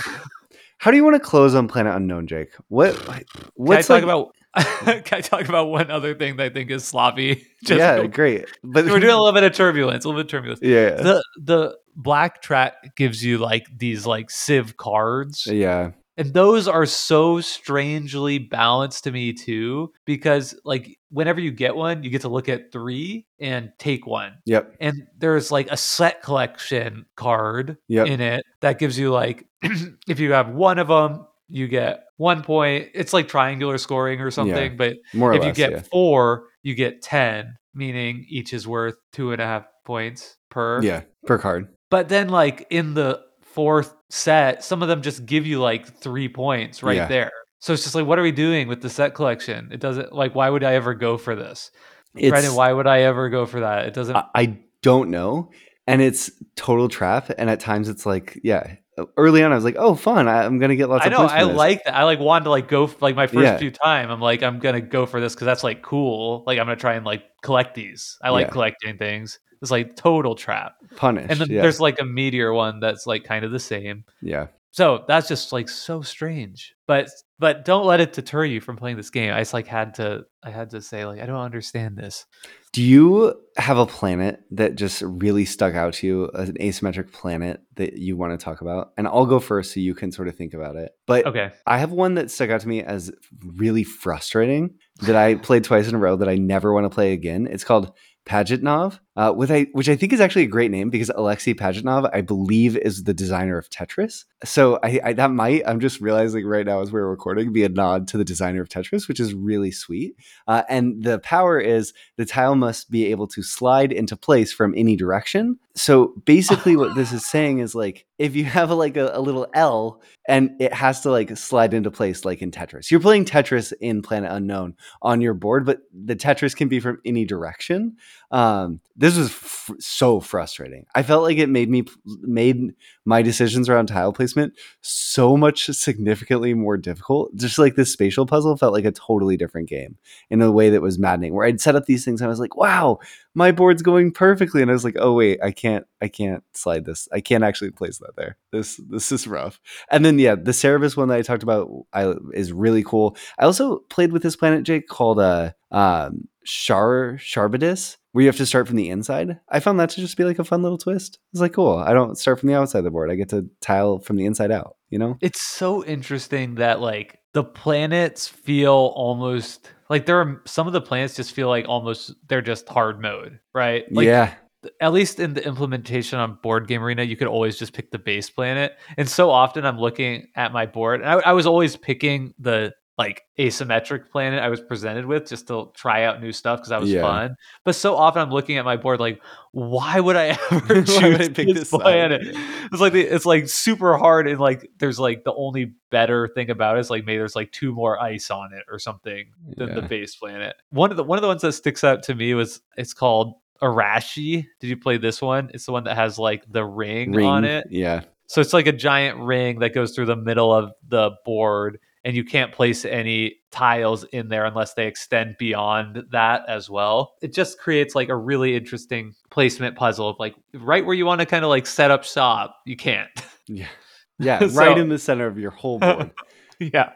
[0.77, 2.53] How do you want to close on Planet Unknown, Jake?
[2.69, 2.95] What?
[2.95, 3.17] What's
[3.57, 4.03] Can I talk like?
[4.03, 4.35] about?
[4.57, 7.47] can I talk about one other thing that I think is sloppy?
[7.63, 8.45] Just yeah, real- great.
[8.63, 10.03] But we're doing a little bit of turbulence.
[10.05, 10.59] A little bit of turbulence.
[10.61, 16.67] yeah, The the black track gives you like these like Civ cards, yeah, and those
[16.67, 19.91] are so strangely balanced to me too.
[20.05, 24.33] Because like whenever you get one, you get to look at three and take one.
[24.45, 28.07] yep, and there's like a set collection card Yep.
[28.07, 29.45] in it that gives you like
[30.07, 32.89] if you have one of them you get one point.
[32.93, 35.81] It's like triangular scoring or something but more or if you get yeah.
[35.91, 40.81] four you get 10 meaning each is worth two and a half points per.
[40.81, 41.67] Yeah, per card.
[41.89, 46.29] but then like in the fourth set some of them just give you like three
[46.29, 47.07] points right Yeah.
[47.07, 47.31] there.
[47.59, 49.69] So it's just like what are we doing with the set collection?
[49.71, 51.71] It doesn't like why would i ever go for this?
[52.15, 53.87] It's, Brendan, why would i ever go for that?
[53.87, 55.49] It doesn't I, I don't know,
[55.91, 57.31] and it's total trap.
[57.37, 58.75] And at times, it's like, yeah.
[59.17, 60.27] Early on, I was like, "Oh, fun!
[60.27, 61.17] I, I'm gonna get lots I know.
[61.19, 61.55] points." I this.
[61.57, 61.95] like that.
[61.95, 63.57] I like wanted to like go like my first Yeah.
[63.57, 64.11] few time.
[64.11, 66.43] I'm like I'm gonna go for this because that's like cool.
[66.45, 68.17] Like I'm gonna try and like collect these.
[68.21, 68.51] I like Yeah.
[68.51, 69.39] collecting things.
[69.61, 70.75] It's like total trap.
[70.97, 71.31] punished.
[71.31, 71.61] And then yeah.
[71.61, 74.03] there's like a meteor one that's like kind of the same.
[74.21, 76.73] yeah, So that's just like so strange.
[76.87, 77.09] But
[77.39, 79.33] but don't let it deter you from playing this game.
[79.33, 82.25] I just like had to I had to say like I don't understand this.
[82.71, 87.61] Do you have a planet that just really stuck out to you, an asymmetric planet
[87.75, 88.93] that you want to talk about?
[88.97, 90.93] And I'll go first so you can sort of think about it.
[91.05, 91.51] But Okay.
[91.67, 93.11] I have one that stuck out to me as
[93.57, 97.11] really frustrating that I played twice in a row that I never want to play
[97.11, 97.45] again.
[97.45, 97.91] It's called
[98.25, 102.09] Pajitnov, uh, with I, which I think is actually a great name because Alexei Pajitnov,
[102.13, 104.23] I believe, is the designer of Tetris.
[104.43, 107.69] So I, I that might I'm just realizing right now as we're recording be a
[107.69, 110.15] nod to the designer of Tetris, which is really sweet.
[110.47, 114.73] Uh, and the power is the tile must be able to slide into place from
[114.77, 115.59] any direction.
[115.75, 119.19] So basically, what this is saying is like if you have a, like a, a
[119.19, 122.91] little L and it has to like slide into place like in Tetris.
[122.91, 126.99] You're playing Tetris in Planet Unknown on your board, but the Tetris can be from
[127.03, 127.97] any direction.
[128.29, 129.33] Um, this was
[129.79, 130.85] so frustrating.
[130.93, 131.85] I felt like it made me
[132.21, 137.35] made my decisions around tile placement so much significantly more difficult.
[137.35, 139.97] Just like this spatial puzzle felt like a totally different game
[140.29, 141.33] in a way that was maddening.
[141.33, 142.99] Where I'd set up these things and I was like, "Wow,
[143.33, 146.85] my board's going perfectly," and I was like, "Oh wait, I can't, I can't slide
[146.85, 147.07] this.
[147.11, 148.37] I can't actually place that there.
[148.51, 152.13] This, this is rough." And then yeah, the Cerberus one that I talked about I,
[152.35, 153.17] is really cool.
[153.39, 158.37] I also played with this planet Jake called uh um Char Charybdis, where you have
[158.37, 159.39] to start from the inside.
[159.49, 161.19] I found that to just be like a fun little twist.
[161.33, 161.77] It's like cool.
[161.77, 163.11] I don't start from the outside of the board.
[163.11, 164.77] I get to tile from the inside out.
[164.89, 165.17] You know?
[165.21, 170.81] It's so interesting that like the planets feel almost like there are some of the
[170.81, 173.85] planets just feel like almost they're just hard mode, right?
[173.91, 174.33] Like yeah,
[174.79, 177.97] at least in the implementation on board game arena you could always just pick the
[177.97, 181.75] base planet and so often i'm looking at my board and i, I was always
[181.75, 186.59] picking the like asymmetric planet i was presented with just to try out new stuff
[186.59, 187.01] because that was Yeah.
[187.01, 189.19] fun but so often i'm looking at my board like
[189.51, 193.47] why would i ever choose I pick this this planet it's like the, it's like
[193.49, 197.17] super hard and like there's like the only better thing about it is like maybe
[197.17, 199.25] there's like two more ice on it or something
[199.57, 200.55] than the base planet.
[200.69, 203.33] One of the one of the ones that sticks out to me was it's called
[203.61, 204.45] Arashi.
[204.61, 205.51] Did you play this one?
[205.53, 207.67] It's the one that has like the ring, on it.
[207.69, 211.79] Yeah, So it's like a giant ring that goes through the middle of the board
[212.03, 217.13] and you can't place any tiles in there unless they extend beyond that as well.
[217.21, 221.19] It just creates like a really interesting placement puzzle of like right where you want
[221.19, 223.09] to kind of like set up shop, you can't.
[223.47, 223.67] yeah,
[224.19, 224.39] yeah.
[224.39, 226.11] So- right in the center of your whole board.
[226.59, 226.93] yeah.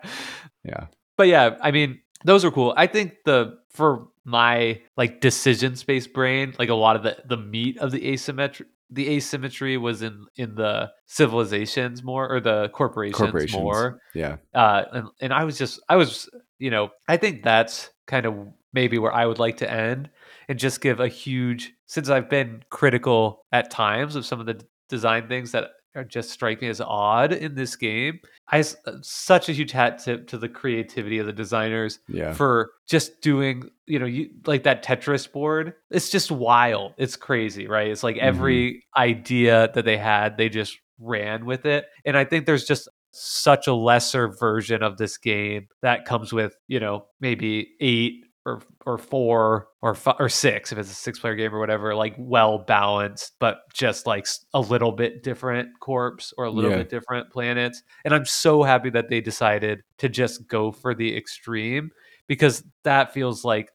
[0.63, 0.87] yeah,
[1.17, 2.73] but yeah, I mean, those are cool.
[2.75, 7.37] I think the for my like decision space brain, like a lot of the the
[7.37, 13.17] meat of the asymmetry the asymmetry was in in the civilizations more or the corporations,
[13.17, 13.61] corporations.
[13.61, 13.99] more.
[14.13, 16.29] Yeah, Uh and, and I was just I was,
[16.59, 18.35] you know, I think that's kind of
[18.73, 20.09] maybe where I would like to end
[20.47, 24.61] and just give a huge since I've been critical at times of some of the
[24.89, 25.69] design things that
[26.03, 28.19] just strike me as odd in this game.
[28.51, 32.71] I uh, such a huge hat tip to the creativity of the designers yeah, for
[32.87, 35.73] just doing, you know, you like that Tetris board.
[35.89, 36.93] It's just wild.
[36.97, 37.87] It's crazy, right?
[37.87, 41.85] It's like every idea that they had, they just ran with it.
[42.05, 46.53] And I think there's just such a lesser version of this game that comes with,
[46.67, 51.19] you know, maybe eight or or four or five, or six if it's a six
[51.19, 56.33] player game or whatever, like well balanced, but just like a little bit different corpse
[56.37, 56.77] or a little Yeah.
[56.77, 57.81] bit different planets.
[58.03, 61.89] And I'm so happy that they decided to just go for the extreme
[62.27, 63.69] because that feels like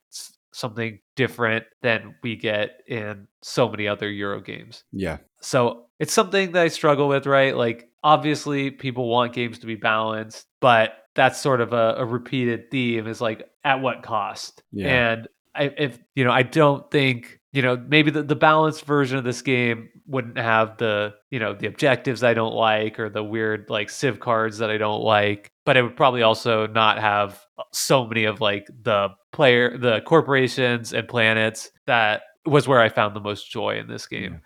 [0.52, 4.84] something different than we get in so many other Euro games.
[4.92, 5.18] Yeah.
[5.40, 7.56] So it's something that I struggle with, right?
[7.56, 12.70] Like, obviously, people want games to be balanced, but that's sort of a, a repeated
[12.70, 14.62] theme is like, at what cost?
[14.72, 15.12] Yeah.
[15.12, 19.18] And I, if, you know, I don't think, you know, maybe the, the balanced version
[19.18, 23.24] of this game wouldn't have the, you know, the objectives I don't like or the
[23.24, 27.44] weird like Civ cards that I don't like, but it would probably also not have
[27.72, 33.14] so many of like the player, the corporations and planets that was where I found
[33.14, 34.40] the most joy in this game.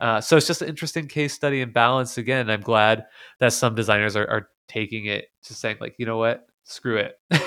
[0.00, 2.16] Uh, so it's just an interesting case study and balance.
[2.16, 3.06] Again, I'm glad
[3.38, 7.16] that some designers are, are taking it to saying like, you know what, screw it.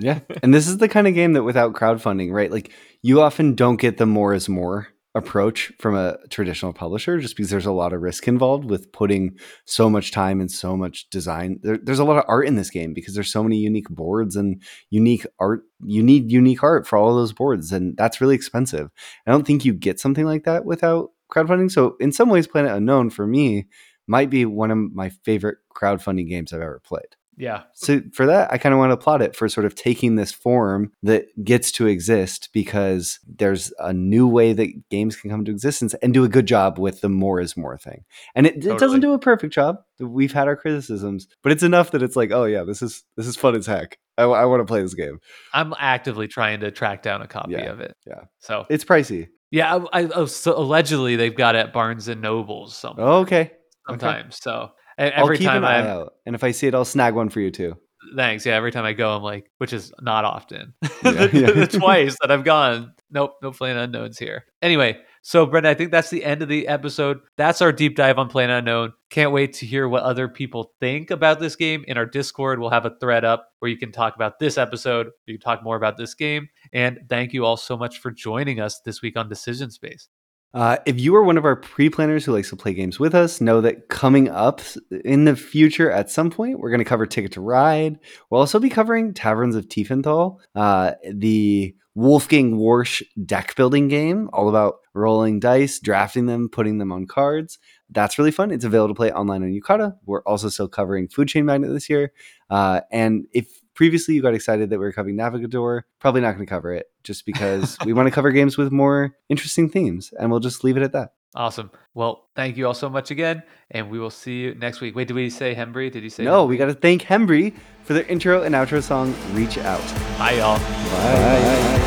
[0.00, 0.20] Yeah.
[0.44, 2.52] and this is the kind of game that without crowdfunding, right?
[2.52, 2.70] Like
[3.02, 7.50] you often don't get the more is more approach from a traditional publisher just because
[7.50, 11.58] there's a lot of risk involved with putting so much time and so much design.
[11.62, 14.36] There, there's a lot of art in this game because there's so many unique boards
[14.36, 15.62] and unique art.
[15.84, 18.90] You need unique art for all those boards, and that's really expensive.
[19.26, 21.70] I don't think you get something like that without crowdfunding.
[21.70, 23.66] So, in some ways, Planet Unknown for me
[24.08, 27.14] might be one of my favorite crowdfunding games I've ever played.
[27.36, 27.62] yeah.
[27.74, 30.32] So for that, I kind of want to applaud it for sort of taking this
[30.32, 35.52] form that gets to exist because there's a new way that games can come to
[35.52, 38.04] existence and do a good job with the more is more thing.
[38.34, 39.76] And it, it doesn't do a perfect job.
[40.00, 43.26] We've had our criticisms, but it's enough that it's like, oh yeah, this is this
[43.28, 43.98] is fun as heck.
[44.16, 45.20] I, want to play this game.
[45.54, 47.94] I'm actively trying to track down a copy Yeah, of it.
[48.04, 48.22] yeah.
[48.40, 49.28] So It's pricey.
[49.52, 53.18] yeah, I, I, oh, so allegedly they've got it at Barnes and Nobles somewhere Oh,
[53.18, 53.52] okay.
[53.88, 54.38] Sometimes.
[54.42, 54.70] So
[55.00, 56.84] e- I'll every keep time an eye I'm out, and if I see it, I'll
[56.84, 57.76] snag one for you too.
[58.16, 58.46] thanks.
[58.46, 60.74] Yeah, every time I go, I'm like, which is not often.
[61.04, 61.50] Yeah, the, yeah.
[61.52, 64.44] the twice that I've gone, nope, no Planet Unknowns here.
[64.60, 67.20] Anyway, so Brendan, I think that's the end of the episode.
[67.36, 68.92] That's our deep dive on Planet Unknown.
[69.10, 71.84] Can't wait to hear what other people think about this game.
[71.86, 75.08] In our Discord, we'll have a thread up where you can talk about this episode.
[75.26, 76.48] You can talk more about this game.
[76.72, 80.08] And thank you all so much for joining us this week on Decision Space.
[80.54, 83.40] Uh, if you are one of our pre-planners who likes to play games with us,
[83.40, 84.60] know that coming up
[85.04, 87.98] in the future at some point, we're going to cover Ticket to Ride.
[88.30, 94.48] We'll also be covering Taverns of Tiefenthal, uh, the Wolfgang Warsch deck building game, all
[94.48, 97.58] about rolling dice, drafting them, putting them on cards.
[97.90, 98.50] That's really fun.
[98.50, 99.96] It's available to play online on Yucata.
[100.04, 102.12] We're also still covering Food Chain Magnate this year.
[102.50, 106.44] Uh, and if previously you got excited that we were covering Navigator, probably not going
[106.44, 110.12] to cover it just because we want to cover games with more interesting themes.
[110.18, 111.12] And we'll just leave it at that.
[111.34, 111.70] Awesome.
[111.94, 113.42] Well, thank you all so much again.
[113.70, 114.96] And we will see you next week.
[114.96, 115.92] Wait, did we say Hembree?
[115.92, 116.48] Did you say No, Hembree?
[116.48, 119.80] we got to thank Hembree for their intro and outro song, Reach Out.
[120.18, 120.58] Bye, y'all.
[120.58, 121.78] Bye.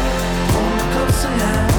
[0.93, 1.70] Closer now.